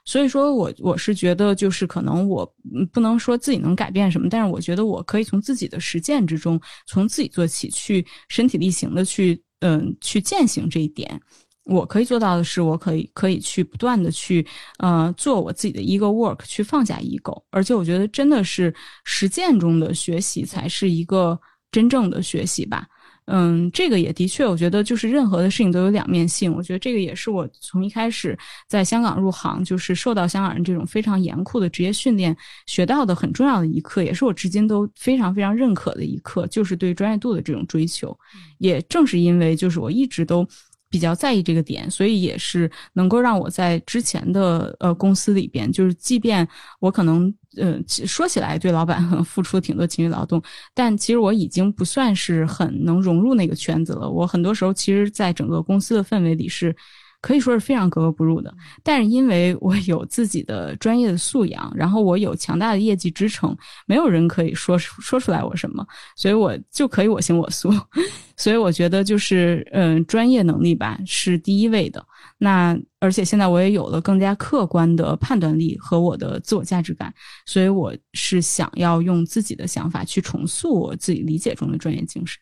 [0.04, 2.52] 所以说我我是觉得，就是可能我
[2.92, 9.42] 不能说自己能改变什么，但是我觉得我可以从自己的实践之中，从自己做起，去身体力行的去。
[9.60, 11.22] 嗯，去践行这一点，
[11.64, 14.46] 我可以做到的是，我可以可以去不断的去
[14.78, 21.40] 呃做我自己的 ego work，去放下 ego，而且我觉得真的是实践中的学习才是一个
[21.72, 22.88] 真正的学习吧。
[23.32, 26.52] 嗯，这个也的确，我觉得就是任何的事情都有两面性。
[26.54, 38.18] 我觉得这个也是我从一开始在香港入行，就是受到香港人这种非常严酷的职业训练学到的很重要的一课，也是我至今都非常非常认可的一课，就是对专业度的这种追求。
[38.58, 40.48] 也正是因为就是我一直都。
[40.92, 46.48] 比较在意这个点，所以也是能够让我在之前的呃公司里边，就是即便
[46.80, 50.42] 我可能呃其说起来对老板付出挺多情绪劳动，
[50.74, 54.10] 但其实我已经不算是很能融入那个圈子了。
[54.10, 56.76] 我很多时候其实，在整个公司的氛围里是。
[57.22, 58.54] 可以说是非常格格不入的，
[58.84, 63.56] 但是因为我有自己的专业的素养，然后我有强大的业绩支撑，
[63.86, 67.70] 没有人可以说说出来我什么，所以我就可以我行我素。
[68.38, 72.02] 所以我觉得就是嗯，专业能力吧是第一位的。
[72.38, 77.14] 那而且现在我也有了更加客观的判断力和我的自我价值感，
[77.46, 82.40] 所以我是想要用自己的想法去重塑我自己理解中的专业精神。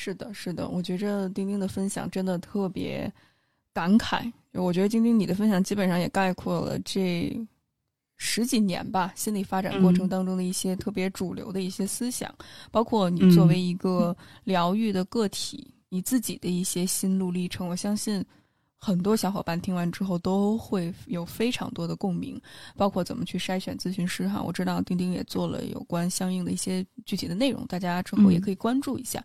[0.00, 3.12] 是的，是的，我觉着丁丁的分享真的特别
[3.72, 4.32] 感慨。
[4.52, 7.36] 我觉得丁丁你的分享基本上也概括了这
[8.16, 12.32] 十几年吧心理发展过程当中的一些特别主流的一些思想，
[12.70, 17.66] 包括你作为一个疗愈的个体，你自己的一些心路历程。
[17.66, 18.24] 我相信
[18.80, 22.40] 很多小伙伴听完之后都会有非常多的共鸣，
[22.76, 24.40] 包括怎么去筛选咨询师哈。
[24.40, 29.22] 我知道钉钉也做了有关相应的一些具体的内容，大家之后也可以关注一下。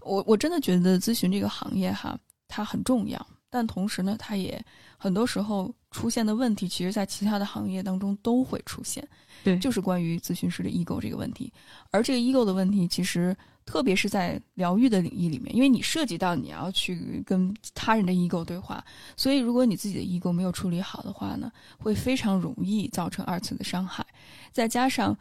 [0.00, 4.60] 我我真的觉得咨询这个行业哈，它很重要，但同时呢，它也
[4.98, 9.06] 很多时候出现的问题，其实在其他的行业当中都会出现。
[9.44, 11.52] 对，就是关于咨询师的 ego 这个问题，
[11.92, 13.36] 而这个 ego 的问题，其实
[13.66, 18.82] 特别是在疗愈的领域里面，因为你涉及到你要去跟他人的 ego 对话，
[19.16, 24.06] 所以如果你自己的 ego 没有处理好的话呢，会非常容易造成二次的伤害。
[24.52, 25.14] 再加上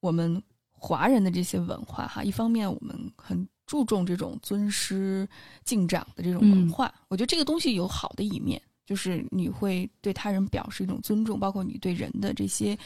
[0.00, 5.28] 我们华人的这些文化哈，一方面我们很注重这种尊师
[5.62, 8.60] 敬长的这种文化，我觉得这个东西有好的一面。
[8.86, 12.78] 就是你会对他人表示一种尊重，包括你对人的这些，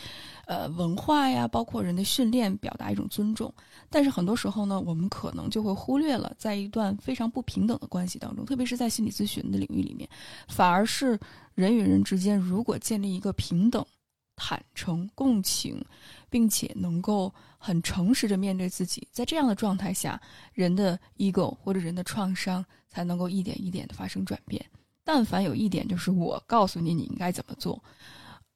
[0.46, 3.52] 呃，文化呀，包括人的训练，表达一种尊重。
[3.90, 10.08] 但是很多时候呢，我们可能就会忽略了，在一段非常不平等的关系当中，特别是在心理咨询的领域里面，
[10.46, 11.18] 反而是
[11.54, 13.84] 人与人之间如果建立一个平等、
[14.36, 15.84] 坦诚、共情，
[16.30, 20.20] 并且能够很诚实的面对自己，在这样的状态下，
[20.52, 24.64] 人的 ego 或者人的创伤才能够一点一点的发生转变。
[25.10, 27.82] 但凡有一点，就是我告诉你你应该怎么做，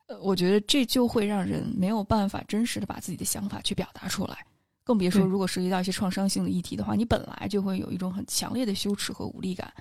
[0.06, 4.36] 呃，我觉得这就会让人没有办法真实的把自己的想法去表达出来，
[4.84, 9.72] 更别说如果涉及到一些创伤性的议题的话，你本来就会有一种很强烈的羞耻和无力感。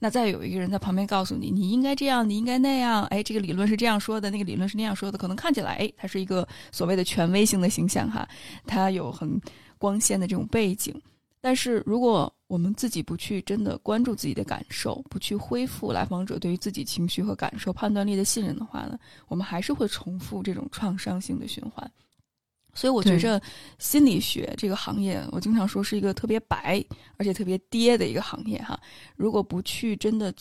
[0.00, 8.28] 那再有一个人在旁边告诉你你应该这样，你应该那样，哎，这个理论是这样说的，那个理论是那样说的，可能看起来，哎，他是一个所谓的权威性的形象哈，
[8.66, 9.40] 他有很
[9.78, 11.00] 光鲜的这种背景。
[11.40, 21.88] 但是，如果我们自己不去真的关注自己的感受，不去恢复来访者对于自己情绪和感受判断力的信任的话呢，我们还是会重复这种创伤性的循环。
[22.74, 23.40] 所以，我觉着
[23.78, 26.84] 心理学这个行业，我经常说是一个特别白
[27.16, 28.78] 而且特别跌的一个行业哈。
[29.14, 30.34] 如果不去真的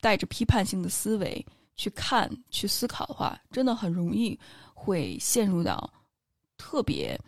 [0.00, 1.44] 带着批判性的思维
[1.74, 4.38] 去看、去思考的话，真的很容易
[4.72, 5.92] 会陷入到
[6.56, 7.20] 特别。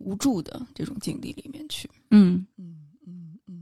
[0.00, 2.46] 无助的这种境地里面去，嗯。
[2.56, 3.54] 嗯嗯嗯，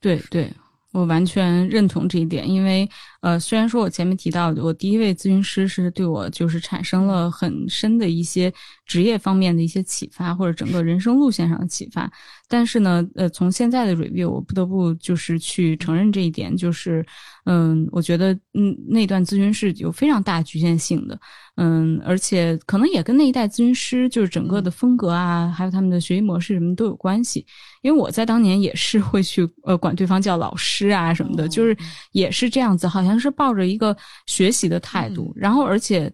[0.00, 0.52] 对对，
[0.92, 2.88] 我完全认同这一点，因为
[3.20, 8.52] 呃，虽然说我前面提到我第一位咨询师是对我就是产生了很深的一些
[8.86, 12.10] 职业方面的一些启发，或者整个人生路线上的启发，
[12.48, 17.04] 但是呢，呃，从现在的 review，我不得不就是去承认这一点，就是
[17.44, 21.18] 嗯，我觉得嗯，那段咨询是有非常大局限性的。
[21.60, 27.44] 嗯，而且可能也跟那一代咨询师就是整个的风格啊，还有他们的学习模式什么都有关系。
[27.82, 31.76] 因为我在当年也是会去呃管对方叫老师啊什么的，就是
[32.12, 33.96] 也是这样子，好像是抱着一个
[34.26, 35.32] 学习的态度。
[35.36, 36.12] 然后，而且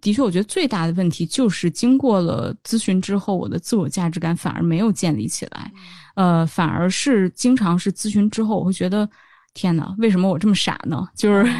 [0.00, 5.70] 的确，我觉得最大的问题就是经过了咨询之后，我的自我价值感反而没有建立起来，
[6.14, 9.06] 呃，反而是经常是咨询之后，我会觉得。
[9.58, 11.08] 天哪，为什么我这么傻呢？
[11.14, 11.50] 就是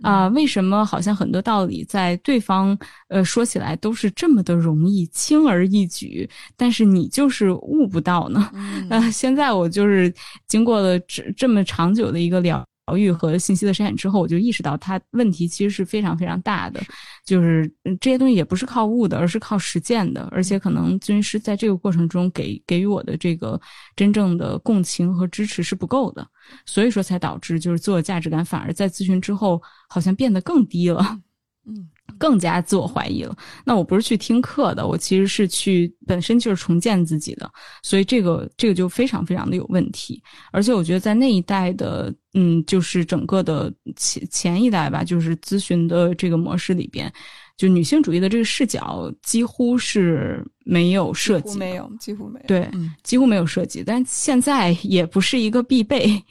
[0.00, 2.74] 啊，为什么好像很多道理在对方
[3.08, 8.50] 呃说起来都是这么的容易，轻而易举，但是你就是悟不到呢？
[8.88, 10.10] 呃，现在我就是
[10.48, 12.66] 经过了这这么长久的一个疗。
[12.86, 16.80] 疗愈和信息的筛选之后，我就意识到它问题其实是非常非常大的，
[17.24, 17.70] 就是
[18.00, 23.60] 这些东西也不是靠悟的，而是靠实践的，而且可能咨询师在这个过程中给给予我的这个
[23.96, 26.26] 真正的共情和支持是不够的，
[26.66, 31.18] 所以说才导致就是自我价值感反而在咨询之后好像变得更低了。
[31.66, 31.88] 嗯。
[32.18, 33.36] 更加自我怀疑了。
[33.64, 37.50] 那我不是去听课的，我其实是去本身就是重建自己的，
[37.82, 40.22] 所以这个这个就非常非常的有问题。
[40.52, 47.12] 而且我觉得在那一代的，嗯，就是整个的前前一代吧，就是咨询的这个模式里边，
[47.56, 52.70] 就女性主义的这个视角几乎是没有涉及，没有，几乎没有，对，
[53.02, 53.82] 几乎没有涉及。
[53.84, 56.22] 但现在也不是一个必备。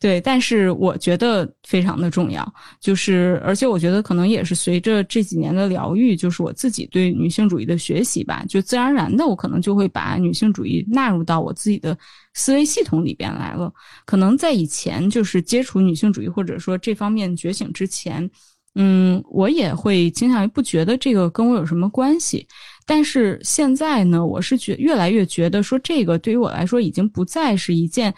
[0.00, 11.96] 对，但是我觉得非常的重要，就是而且我觉得可能也是随着这几年的疗愈，就是我自己对女性主义的学习吧，就自然而然的我可能就会把女性主义纳入到我自己的
[12.34, 13.72] 思维系统里边来了。
[14.04, 18.28] 可能在以前就是接触女性主义或者说这方面觉醒之前，
[18.74, 22.44] 嗯，我也会倾向于不觉得这个跟我有什么关系，
[22.86, 28.12] 但是现在呢，我是觉越来越觉得说这个对于我来说已经不再是一件。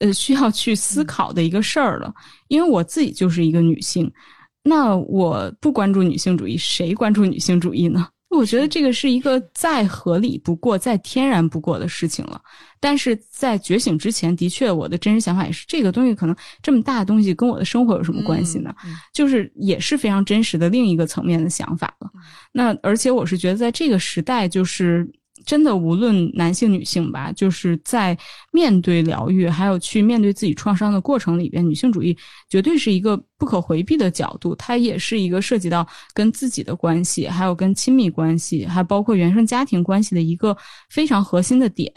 [0.00, 2.12] 呃，需要去思考的一个事儿了，
[2.48, 4.10] 因为我自己就是一个女性，
[4.64, 8.08] 那我不关注女性主义，谁关注女性主义呢？
[8.30, 12.40] 我觉得这个是一个再合理不过、再天然不过的事情了。
[12.78, 18.72] 但是在觉醒之前，的确，我的真实想法也是，这个东西可能这么大的东西跟我的生活有什么关系呢？
[19.12, 22.08] 就是也是非常真实的另一个层面的想法了。
[22.52, 25.06] 那而且我是觉得，在这个时代，就是。
[25.46, 28.16] 真的无论男性女性吧，就是在
[28.52, 32.16] 面对疗愈，还有去面对自己创伤的过程里边，女性主义
[32.48, 34.54] 绝对是一个不可回避的角度。
[34.54, 40.56] 它也是一个涉及到跟自己的关系，还有跟亲密关系，还包括原生家庭关系的一个
[40.88, 41.92] 非常核心的点。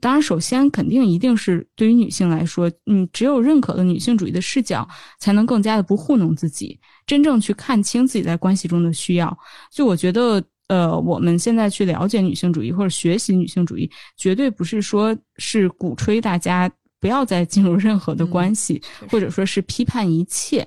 [0.00, 9.36] 当然，首先肯定一定是对于女性来说，嗯，只有认可了女性主义的视角，才能更加的不糊弄自己，真正去看清自己在关系中的需要。
[9.70, 10.42] 就我觉得。
[10.72, 20.66] 呃，我们现在去了解女性主义或者学习女性主义，绝对不是说是鼓吹大家不要再进入任何的关系，或者说是批判一切。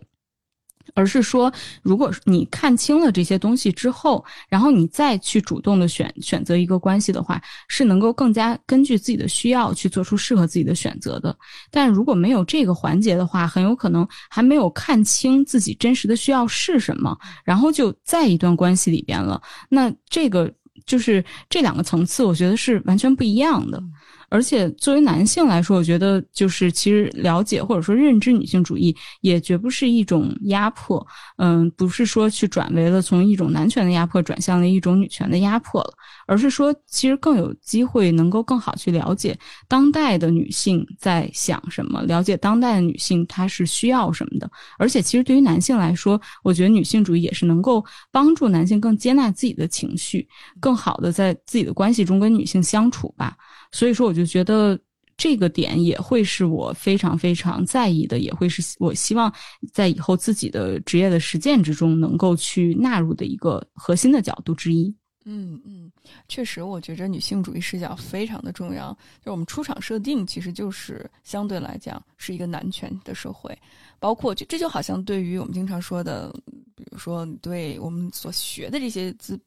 [0.94, 11.36] 而是说，如果你看清了这些东西之后，然后你再去主动的选选择一个关系的话，是能够更加根据自己的需要去做出适合自己的选择的。
[11.72, 19.42] 但如果没有这个环节的话，很有可能还没有看清自己真实的需要是什么，然后就在一段关系里边了。
[19.70, 20.52] 那这个
[20.86, 23.82] 就是这两个层次，我觉得是完全不一样的。
[24.30, 31.06] 而且作为男性来说，我觉得就是其实了解或者说认知女性主义，也绝不是一种压迫，
[31.38, 35.94] 嗯，不是说去转为了从一种男权的压迫转向了一种女权的压迫了，
[36.28, 44.50] 而是说其实更有机会能够更好去了解当代的女性在想什么，了解当代的女性她是需要什么的。
[44.78, 50.28] 而且其实对于男性来说，我觉得女性主义也是能够帮助男性更接纳自己的情绪，
[50.60, 53.36] 更好的在自己的关系中跟女性相处吧。
[53.72, 54.80] 所以说，我就觉得
[55.18, 59.34] 这个点也会是我非常非常在意的，也会是我希望
[59.72, 64.94] 在以后自己的职业的实践之中能够去纳入的一个核心的角度之一。
[65.28, 65.92] 嗯嗯，
[66.28, 68.96] 确实，我觉着女性主义视角非常的重要。
[69.24, 73.58] 就我们出场设定其实就是相对来讲是一个男权的社会，
[74.00, 76.32] 包括就这就好像对于我们经常说的，
[76.76, 79.40] 比如说对我们所学的这些资。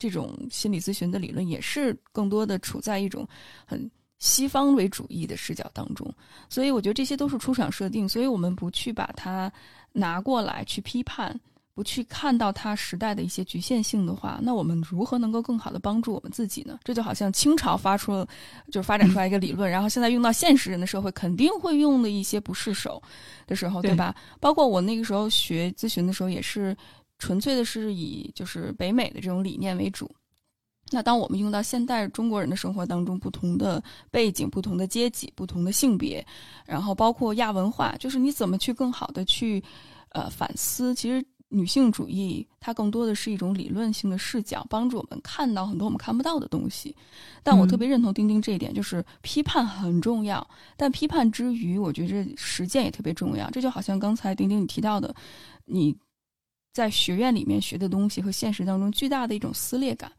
[0.00, 3.28] 这种心理咨询的理论也是更多的处在一种
[3.66, 3.88] 很
[4.18, 6.10] 西方为主义的视角当中，
[6.48, 9.52] 所以我觉得这些都是出场设定，所以我们不去把它
[9.92, 11.38] 拿过来去批判，
[11.74, 16.78] 不去看到它时代的一些局限性的话，那我们如何能够更好的帮助我们自己呢？
[16.84, 18.26] 这就好像清朝发出了，
[18.70, 23.02] 就是发展出来一个理论，然后现在用到现实人的社会，肯定会用的一些不释手
[23.46, 24.14] 的时候，对吧？
[24.38, 26.74] 包括我那个时候学咨询的时候也是。
[27.20, 30.10] 纯粹的是以就是北美的这种理念为主，
[30.90, 36.26] 那当我们用到现代中国人的生活当中，不同的背景、不同的阶级、不同的性别，
[36.66, 39.62] 然后包括亚文化，就是你怎么去更好的去
[40.08, 40.92] 呃反思？
[40.94, 46.96] 其实女性主义它更多的是一种理论性的视角，帮助我们看到很多我们看不到的东西。
[47.42, 50.44] 但我特别认同丁丁这一点，就是批判很重要，
[50.76, 53.48] 但批判之余，我觉着实践也特别重要。
[53.50, 55.14] 这就好像刚才丁丁你提到的，
[55.66, 55.94] 你。
[56.72, 60.10] 在学院里面学的东西和现实当中巨大的一种撕裂感，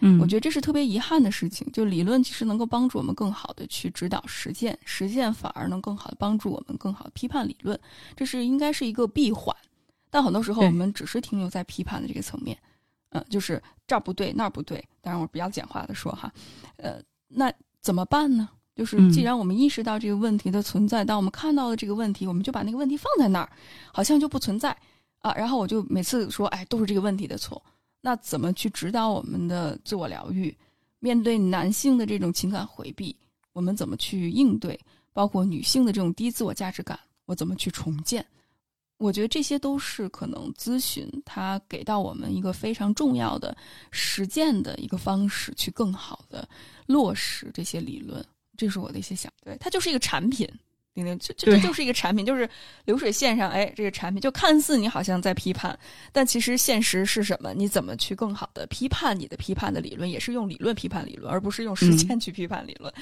[0.00, 1.66] 嗯，我觉得这是特别遗憾的事情。
[1.72, 7.78] 就理论其实能够帮助我们更好的去指导实践，实践反而能更好的帮助我们更好的批判理论，
[8.14, 9.54] 这是应该是一个闭环。
[10.10, 12.56] 但很多时候我们只是停留在批判的这个层面，
[13.10, 14.82] 嗯，就是这儿不对那儿不对。
[15.00, 16.32] 当然我比较简化的说哈，
[16.76, 18.48] 呃，那怎么办呢？
[18.76, 23.48] 就是既然我们意识到这个问题的存在，当我们看到了这个问题，我们就把那个问题放在那儿，
[23.92, 24.76] 好像就不存在。
[25.24, 27.60] 啊，然后我就每次说，哎，都是这个问题的错。
[28.02, 30.54] 那怎么去指导我们的自我疗愈？
[30.98, 33.16] 面对男性的这种情感回避，
[33.54, 34.78] 我们怎么去应对？
[35.14, 38.22] 包括女性的这种低自我价值感，我怎么去重建？
[38.98, 43.56] 我觉得这些都是可能咨询它给到我们一个非常重要的
[43.92, 46.46] 实践的一个方式，去更好的
[46.84, 48.22] 落实这些理论。
[48.58, 50.46] 这是我的一些想，对，它就是一个产品。
[50.94, 52.48] 丁丁，这这就是一个产品，就是
[52.84, 55.76] 流水线上，哎，这个产品就看似你好像在批判，
[56.12, 57.52] 但其实现实是什么？
[57.52, 62.92] 你怎么去更好的批判你的批判的理论，也是用理论批判理论，而不是用实践去批判理论，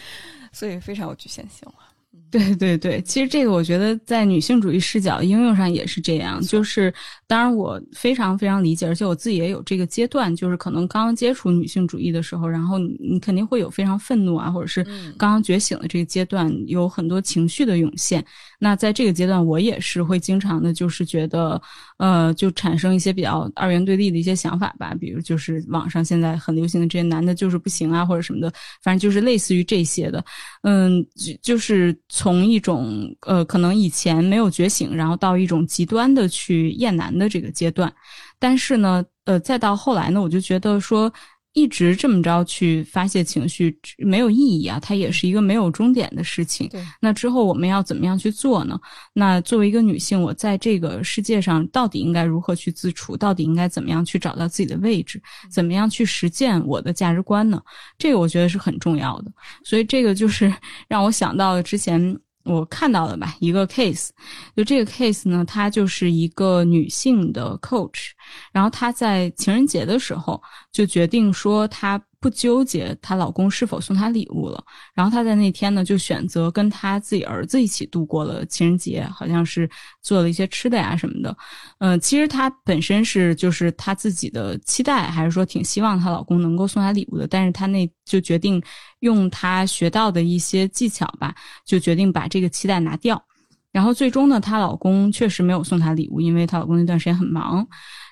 [0.52, 1.91] 所以非常有局限性了。
[2.30, 6.40] 对对对，其实这个我觉得在女性主义视角应用上也是这样。
[6.40, 6.92] 就是
[7.26, 14.82] 当然我非常非常理解，而且我自己也有这个阶段，就是可能刚刚接触女性主义的时候，然后你你肯定会有非常愤怒啊，或者是
[15.18, 18.24] 刚刚觉醒的这个阶段，有很多情绪的涌现。
[18.58, 21.60] 那在这个阶段，我也是会经常的，就是觉得，
[21.98, 24.94] 呃，就产生一些比较二元对立的一些想法吧。
[25.00, 30.24] 比如就是网上现在很流行的这些男的就是不行啊，或者什么的，反正就是类似于这些的。
[30.62, 37.92] 嗯，就就是从一种呃，可能以前没有觉醒，然后到一种极端的去厌男的这个阶段。
[38.38, 41.12] 但是呢，呃，再到后来呢，我就觉得说。
[41.54, 46.66] 一直这么着去发泄情绪没有意义啊，它也是一个没有终点的事情。
[46.68, 48.80] 对，那之后我们要怎么样去做呢？
[49.12, 53.16] 那作为一个女性，我在这个世界上到底应该如何去自处？
[53.16, 55.20] 到底应该怎么样去找到自己的位置？
[55.52, 57.62] 怎么样去实践我的价值观呢？
[57.98, 59.30] 这个我觉得是很重要的。
[59.62, 60.52] 所以这个就是
[60.88, 62.18] 让我想到了之前。
[62.44, 64.10] 我看到了吧，一个 case，
[64.56, 68.10] 就这个 case 呢，她就是一个女性的 coach，
[68.52, 72.02] 然后她在情人节的时候就决定说她。
[72.22, 74.64] 不纠结她老公是否送她礼物了，
[74.94, 79.68] 然后她在那天呢就选择跟她自己儿子一起度过了情人节，好像是
[80.00, 81.36] 做了一些吃的呀什么的。
[81.80, 88.62] 嗯，其实她本身是就是她自己的期待，还是说挺希望她老公能够送她礼物的，但是她那就决定
[89.02, 91.32] 用她学到的一些技巧吧，
[91.64, 93.22] 就决定把这个期待拿掉。
[93.70, 97.64] 然后最终呢，她老公确实没有送她礼物，因为她老公那段时间很忙。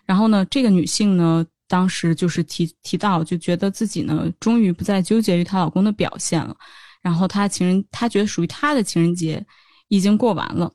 [0.07, 1.45] 然后呢，这个女性呢。
[1.71, 6.53] 当时就是提提到，就觉得自己呢，终于不再纠结于她老公的表现了。
[7.01, 9.41] 然后她情人，她觉得属于她的情人节
[9.87, 10.69] 已经过完了。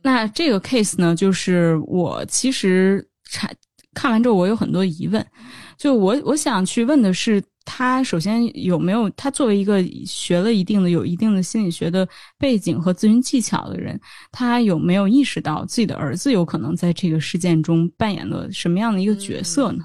[0.00, 3.54] 那这个 case 呢，就是我其实看
[3.92, 5.22] 看完之后，我有很多疑问。
[5.76, 12.06] 就我我想去问的是，她首先有没有，他作为一个学了一定的、有一定的心理学的
[12.38, 13.98] 背景和咨询技巧的人，
[14.30, 19.84] 他有没有意识到自己的儿子有可能在这个事件中扮演了什么样的一个角色呢？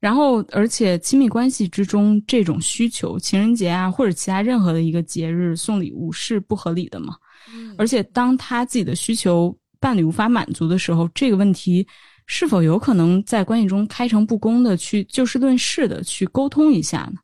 [0.00, 7.14] 然后，而且亲密关系之中这种需求，情人节啊或者其他任何的一个节日送礼物是不合理的吗？
[7.78, 11.86] 而且当他自己的需求伴侣无法满足的时候，这个问题
[12.26, 17.20] 是否有可能在关系中开诚布公的去就事论事的去沟通一下呢？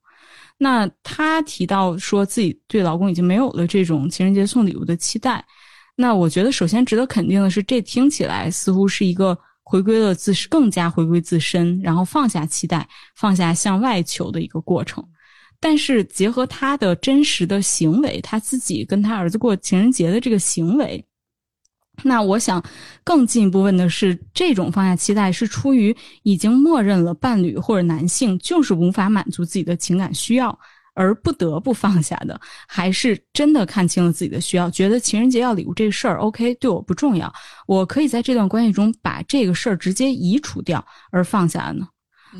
[0.58, 5.44] 那他提到说自己对老公已经没有了这种情人节送礼物的期待，
[5.96, 9.38] 那我觉得首先值得肯定的是，这听起来似乎是一个。
[9.70, 15.06] 回归了自更加回归自身，然后放下期待，放下向外求的一个过程。
[15.60, 21.04] 但是结合他的真实的行为，他自己跟他儿子过情人节的这个行为，
[22.02, 22.62] 那我想
[23.04, 30.58] 更进一步问的是：这种放下期待是出于已经默认了伴侣或者男性就是无法满足自己的情感需要？
[30.94, 37.32] 而不得不放下的，还是真的看清了自己的需要，觉得情人节要礼物这事儿 OK，对我不重要，
[37.68, 41.86] 我可以在这段关系中把这个事儿直接移除掉而放下呢？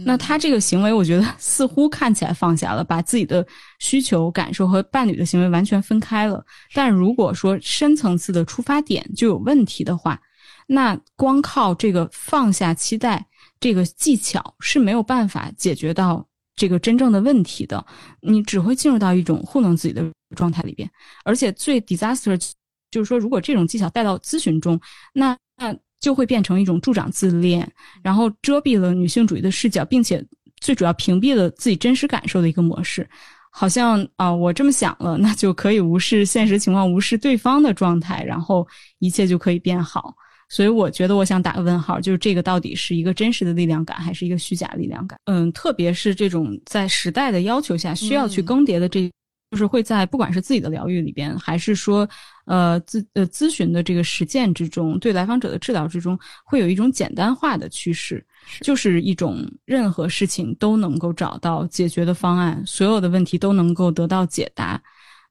[0.05, 3.47] 那他这个行为，我觉得似乎看起来放下了，把自己的
[3.79, 6.45] 需求、感受和伴侣的行为完全分开了。
[6.75, 10.21] 但如果说深层次的出发点就有问题的话，
[10.67, 13.27] 那光靠这个放下期待
[13.59, 16.27] 这个技巧是没有办法解决到。
[16.61, 17.87] 这个真正的问题的，
[18.21, 20.05] 你只会进入到一种糊弄自己的
[20.35, 20.91] 状态里边，
[21.25, 22.37] 而且最 disaster
[22.91, 24.81] 就是说，如果这种技巧带到咨询中，
[25.13, 27.71] 那那就会变成一种助长自恋，
[28.03, 30.25] 然后遮蔽了女性主义的视角，并且
[30.61, 33.09] 最主要屏蔽了自己真实感受的一个模式，
[33.51, 38.67] 好像啊，我这么想了，那就可以无视现实情况，无视对方的状态，然后
[38.99, 40.15] 一切就可以变好。
[40.51, 45.19] 所以我觉得，我想打个问号，就是这个到底是一个真实的力量感，还是一个虚假力量感？
[45.27, 49.11] 嗯，特别是这种在时代的要求下需要去更迭的，这
[49.51, 52.09] 就是会在不管是自己的疗愈里边，还是说，
[52.45, 58.25] 呃，咨呃咨询的这个实践之中，对来访者的治疗之中，会有一种简单化的趋势，
[58.61, 64.81] 就是一种任何事情都能够找到解决的方案，所有的问题都能够得到解答。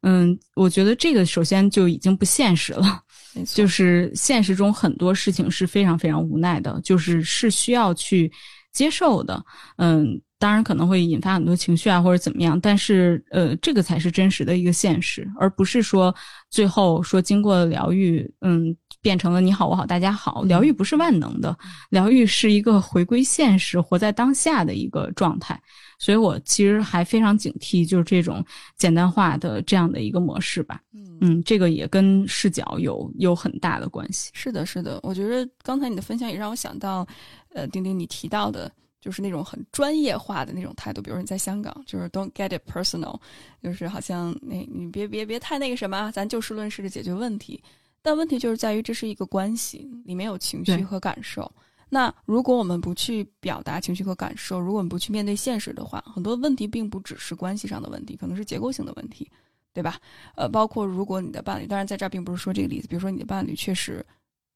[0.01, 3.03] 嗯，我觉得这个首先就已经不现实了。
[3.45, 8.31] 就是现实中很多事情是非常非常无奈的，就是是需要去
[8.71, 9.43] 接受的。
[9.75, 16.13] 嗯，当然可能会引发很多情绪啊，或者怎么样，但是呃，这个才是真实的一个现实，而不是说
[16.49, 20.43] 最后说经过疗愈，嗯，变成了你好我好大家好。
[20.43, 21.57] 疗愈不是万能的，
[21.89, 25.59] 疗愈是一个回归现实、活在当下的一个状态。
[25.99, 28.45] 所以我其实还非常警惕，就是这种
[28.77, 30.79] 简单化的这样的一个模式吧。
[30.93, 34.29] 嗯嗯，这个也跟视角有有很大的关系。
[34.33, 34.99] 是的，是的。
[35.01, 37.07] 我觉得刚才你的分享也让我想到，
[37.55, 41.01] 呃，丁丁你提到的，就是那种很专业化的那种态度。
[41.01, 43.19] 比如你在香港，就是 don't get it personal，
[43.61, 47.63] 就是好像那你别别别太那个什么，咱就事论事的解决问题。
[48.01, 51.51] 但问题就是在于这是一个关系，里面有情绪和感受。
[51.89, 59.29] 那如果我们不去表达情绪和感受，如果我们不去面对现实的话，很多问题并不只是关系上的问题，可能是结构性的问题，
[59.73, 59.97] 对吧？
[60.35, 64.05] 呃，包括如果你的伴侣，当然在这儿并不是说这个例子，比如说你的伴侣确实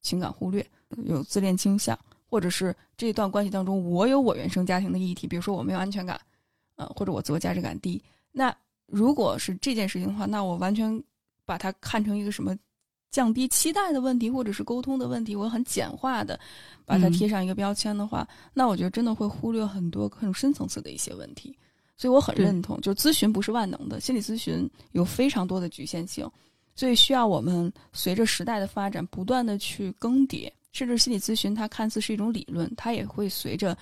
[0.01, 0.65] 情感忽略，
[1.05, 1.97] 有自恋倾向，
[2.31, 6.19] 或者是这段关系当中我有我原生家庭的议题，比如说我没有安全感，
[6.77, 8.01] 呃，或者我自我价值感低。
[8.31, 8.55] 那
[8.85, 11.03] 如果是这件事情的话，那我完全
[11.45, 12.57] 把它看成一个什么？
[13.11, 16.39] 降低期待的问题，或者是沟通的问题，我很简化的
[16.85, 21.53] 把它贴上一个标签的话，那我觉得真的会忽略很多更深层次的一些问题。
[21.97, 26.25] 所以我很认同，就咨询不是万能的，心理咨询有非常多的局限性，
[26.73, 30.49] 所以需要我们随着时代的发展，不断的去更迭。
[30.71, 33.77] 甚至心理咨询它看似是一种理论，它也会随着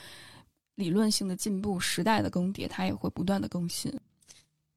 [0.76, 3.94] 理论性的进步、时代的更迭，它也会不断的更新。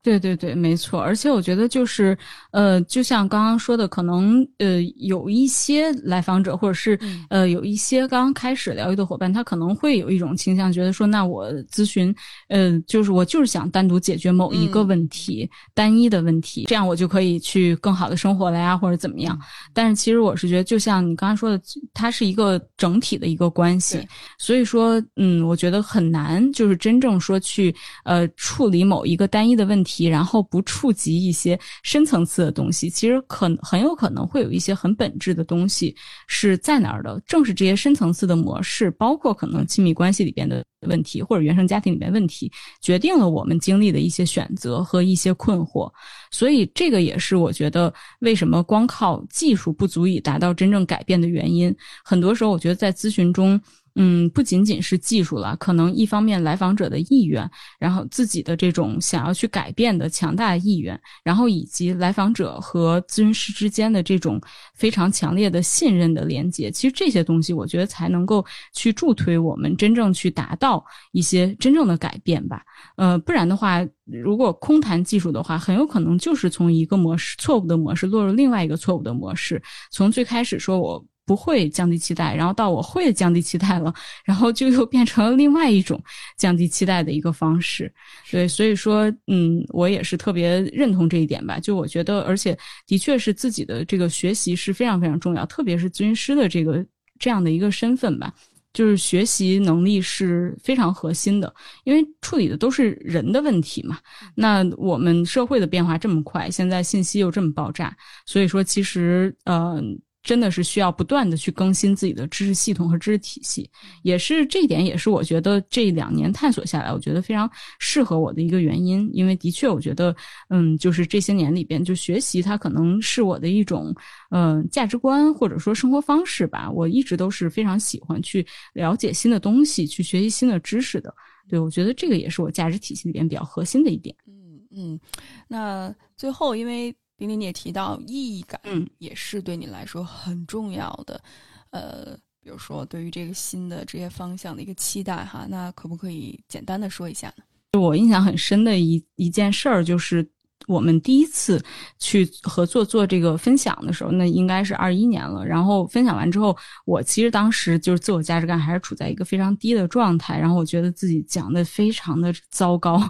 [0.03, 1.01] 对对对，没错。
[1.01, 2.17] 而且我觉得就是，
[2.51, 7.25] 呃，就像刚刚说的，可能呃有一些来访者，或者是嗯。
[7.31, 12.15] 呃有一些刚刚开始疗愈的伙伴，他可能会有一种倾向，觉得说，那我咨询，
[12.49, 14.89] 呃，就是我就是想单独解决某一个嗯。
[14.89, 19.39] 问题，单一的问题，这样我就可以去更好的生活了呀，或者怎么样。
[19.73, 21.61] 但是其实我是觉得，就像你刚刚说的，
[21.95, 24.01] 它是一个整体的一个关系，
[24.39, 27.75] 所以说，嗯，我觉得很难，就是真正说去
[28.05, 32.89] 呃处理某一个单一的问题，题然后不触及一些深层次的东西。
[32.89, 35.95] 其实可很有可能会有一些很本质的东西
[36.27, 42.51] 是在哪儿的，正是这些深层次的模式，包括可能亲密关系里边的问题，或者原生家庭里边问题，
[42.81, 45.93] 决定了我们经历的一些选择和一些困惑。
[46.31, 51.75] 所以这个也是我觉得为什么光靠技术不足以达到真正改变的原因。
[52.03, 53.61] 很多时候，我觉得在咨询中。
[53.97, 57.49] 嗯，不仅仅是技术了，可能一方面来访者的意愿，
[57.79, 64.41] 然后自己的这种想要去改变的强大的意愿，然后以及来访者和咨询师之间的这种
[64.75, 70.83] 非常强烈的信任的连接，其实这些东西我觉得才能够去助推我们真正去达到
[71.13, 72.63] 一些真正的改变吧。
[72.97, 81.05] 呃，不然的话，如果空谈技术的话，很有可能就是从一个模式错误的模式落入另外一个错误的模式，从最开始说我。
[81.25, 83.95] 不会降低期待，然后到我会降低期待了，
[84.25, 86.03] 然后就又变成了另外一种
[86.37, 87.93] 降低期待的一个方式。
[88.31, 91.61] 对，所以说，嗯，我也是特别认同这一点吧。
[91.61, 96.85] 就我觉得，而且的确是自己的这个学习是非常非常重要，特别是咨询师的这个
[97.19, 98.35] 这样的一个身份吧。
[98.73, 101.55] 就是学习能力是非常核心的，
[101.85, 103.99] 因为处理的都是人的问题嘛。
[104.35, 107.95] 那我们社会的变化这么快，现在信息又这么爆炸，
[108.27, 109.81] 所以说其实呃。
[110.23, 113.69] 真的是需要不断的去更新自己的知识系统和知识体系，
[114.03, 119.11] 也是这一点，也是我觉得这两年探索下来，我觉得非常适合我的一个原因。
[119.13, 120.15] 因为的确，我觉得，
[120.49, 123.93] 嗯，就是这些年里边，就学习它可能是我的一种，
[124.31, 126.71] 呃，价值观或者说生活方式吧。
[126.71, 131.13] 我一直都是非常喜欢去了解新的东西，去学习新的知识的。
[131.49, 134.15] 对，我觉得这个也是我价值体系里边比较核心的一点。
[134.29, 135.01] 嗯嗯，
[135.49, 136.95] 那最后因为。
[137.27, 141.23] 丁丁，你也提到意义感，嗯，也是对你来说很重要的。
[141.71, 147.45] 呃，比如说对于这个新的职业方向的一个期待哈，那可不可以简单的说一下呢？
[147.81, 150.29] 我印象很深的一一件事儿就是。
[150.67, 151.63] 我们第一次
[151.99, 155.45] 去合作做这个分享的时候，那应该是二一年了。
[155.45, 163.03] 然后分享完之后，我其实当时就是自我价值感还是处在一个非常低的状态，然后我觉得自己讲的非常的糟糕，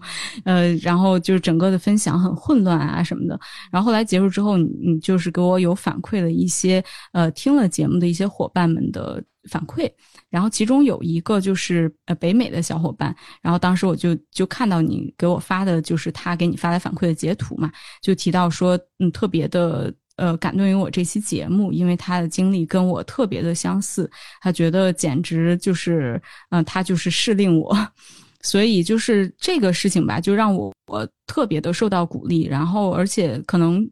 [0.45, 3.39] 呃，然后就是整个的分享很混乱啊什么的。
[3.71, 9.91] 然后后来结束之后，你你就是给我有反馈了一些呃听了节目的一些伙伴们的反馈。
[10.31, 17.71] 然后其中有一个就是呃北美的小伙伴，然后当时我就就看到你给我发的就是他给你发来反馈的截图嘛，
[18.01, 24.11] 就提到说嗯特别的呃感动于我这期节目，因为他的经历跟我特别的相似，
[24.41, 26.21] 他觉得简直就是
[26.51, 27.77] 嗯、他就是适令我，
[28.43, 33.89] 所以就是这个事情吧，就让我我特别的受到鼓励，然后而且可能。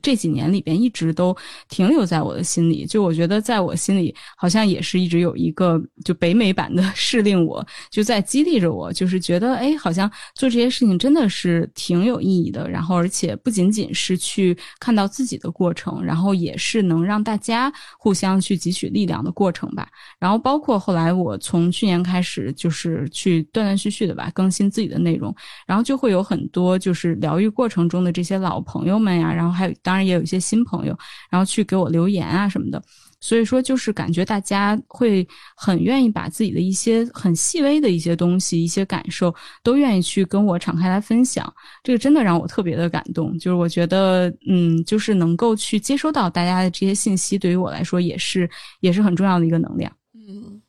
[0.00, 1.36] 这几年里边一直都
[1.68, 12.70] 停留在我的心里，就我觉得在我心里好像也是一直有一个就北美版的 适令我，就在激励着我，就是觉得哎，好像做这些事情真的是挺有意义的。
[12.70, 19.88] 然后而且不仅仅是去看到自己的过程，然后也是能让大家互相去汲取力量的过程吧。
[20.20, 25.34] 然后包括后来我从去年开始就是去断断续续的吧更新自己的内容，
[25.66, 29.74] 然后就会有很多就是疗愈过程中的这些老朋友们呀，然后还有。
[29.82, 30.96] 当然也有一些新朋友，
[31.30, 32.82] 然后去给我留言啊什么的，
[33.20, 35.26] 所以说就是感觉大家会
[35.56, 41.52] 很愿意把自己的一些很细微的一些东西、一些感受，都愿意去跟我敞开来分享。
[41.82, 48.48] 这个真的让我特别的感动，就是我觉得，嗯，就是能够去接收到大家的这些信息，对于我来说也是
[48.80, 49.90] 也是很重要的一个能量。
[50.14, 50.60] 嗯，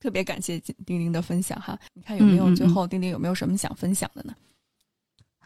[0.00, 4.34] 特别感谢丁丁的分享哈，你看有没有最后丁丁有没有什么想分享的呢？
[4.36, 4.53] 嗯，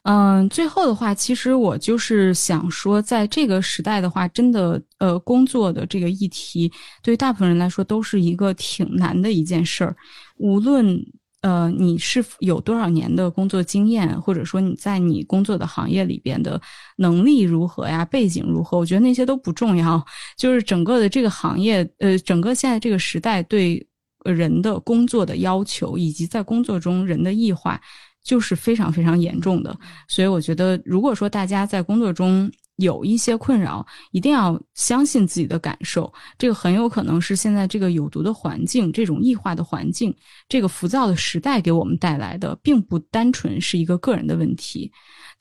[0.04, 6.70] 嗯最后的话，其实我就是想说，在这个时代的话，真的，呃，工作的这个议题，
[7.02, 9.94] 对大部分人来说都是一个挺难的一件事儿。
[10.38, 11.04] 无论
[11.42, 16.60] 呃你是有多少年的工作经验，或者说你在你工作的行业里边的
[16.96, 20.04] 能力如何呀，背景如何，我觉得那些都不重要。
[20.36, 23.86] 就是整个的这个行业，呃，整个现在这个时代对
[24.24, 27.80] 人的工作的要求，以及在工作中人的异化。
[28.28, 29.74] 就是非常非常严重的。
[30.06, 36.12] 所以我觉得，如果说大家在工作中有一些困扰，一定要相信自己的感受。
[36.36, 40.14] 这个很有可能是现在这个有毒的环境、这种异化的环境、
[40.48, 44.90] 这个浮躁的时代给我们带来的，并不单纯是一个个人的问题。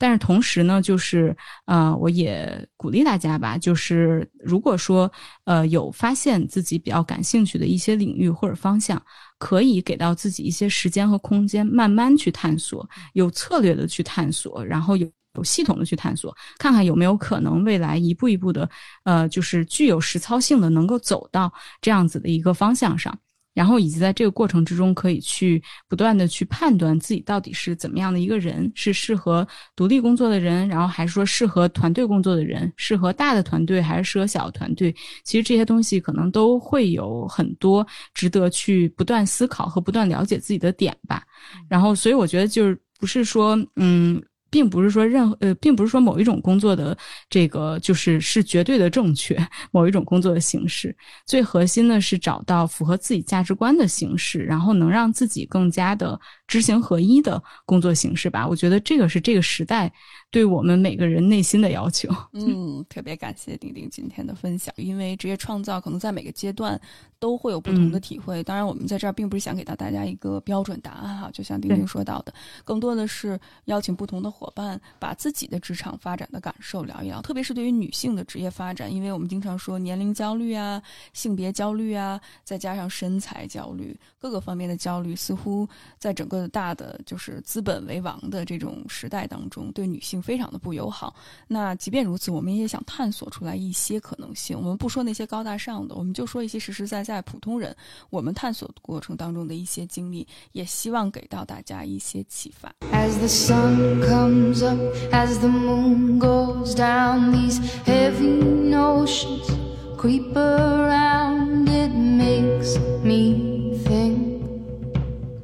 [0.00, 1.36] 但是同时呢，就是
[1.66, 5.10] 呃，我也鼓励大家吧，就是如果说
[5.44, 9.00] 呃有发现自己比较感兴趣的一些领域或者方向，
[9.38, 15.08] 可以给到自己一些时间和空间，慢慢去探索，有策略的去探索，然后有
[15.38, 18.68] 有系统的去探索，看看有没有可能未来一步一步的，
[19.04, 21.50] 呃，就是具有实操性的，能够走到
[21.80, 23.16] 这样子的一个方向上。
[23.54, 29.44] 然后以及在这个过程之中，可以去不断的去判断自己到底是怎么样的一个人，是适合
[29.74, 34.94] 独立工作的人，然后还是说适合团队工作的人，适合大的团队还是适合小的团队？
[35.24, 37.84] 其实这些东西可能都会有很多
[38.14, 41.24] 值得去不断思考和不断了解自己的点吧。
[41.68, 44.22] 然后，所以我觉得就是不是说，嗯。
[44.50, 46.96] 并不是说任何呃，并不是说某一种工作的
[47.28, 49.36] 这个就是是绝对的正确，
[49.70, 50.94] 某一种工作的形式，
[51.26, 56.18] 最核心的是找到符合自己价值观的形式，然后能让自己更加的
[56.48, 58.48] 知行合一的工作形式吧。
[58.48, 59.92] 我觉得这个是这个时代。
[60.30, 62.06] 对我们每个人内心的要求。
[62.34, 66.78] 嗯，特别感谢丁丁今天的分享，因为职业创造可能在每个阶段
[67.18, 68.44] 都会有不同的体会。
[68.44, 77.22] 当然，我们在这儿并不是想给到大家一个标准答案哈，就像丁丁说到的，更多的是邀请不同的伙伴，把自己的职场发展的感受聊一聊。
[77.22, 80.82] 特别是对于女性的职业发展，因为我们经常说年龄焦虑啊、
[81.14, 85.66] 性别焦虑啊，再加上身材焦虑，各个方面的焦虑，似乎
[85.98, 90.22] 在整个大的就是资本为王的这种时代当中，对女性。
[90.28, 91.14] 非常的不友好。
[91.46, 94.54] 那即便如此，我们也想探索出来一些可能性。
[94.58, 97.74] 我们不说那些高大上的，我们就说一些实实在在普通人
[98.10, 102.70] 我们探索过程当中的一些经历，也希望给到大家一些启发。
[102.92, 104.78] As the sun comes up,
[105.12, 109.48] as the moon goes down, these heavy notions
[109.96, 111.68] creep around.
[111.68, 114.42] It makes me think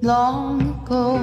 [0.03, 1.17] long go.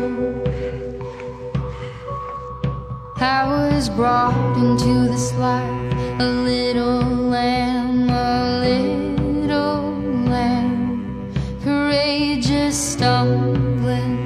[3.18, 9.94] I was brought into this life a little lamb, a little
[10.30, 11.32] lamb,
[11.64, 14.18] courageous, stumbling,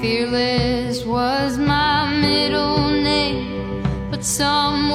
[0.00, 4.85] fearless was my middle name, but some.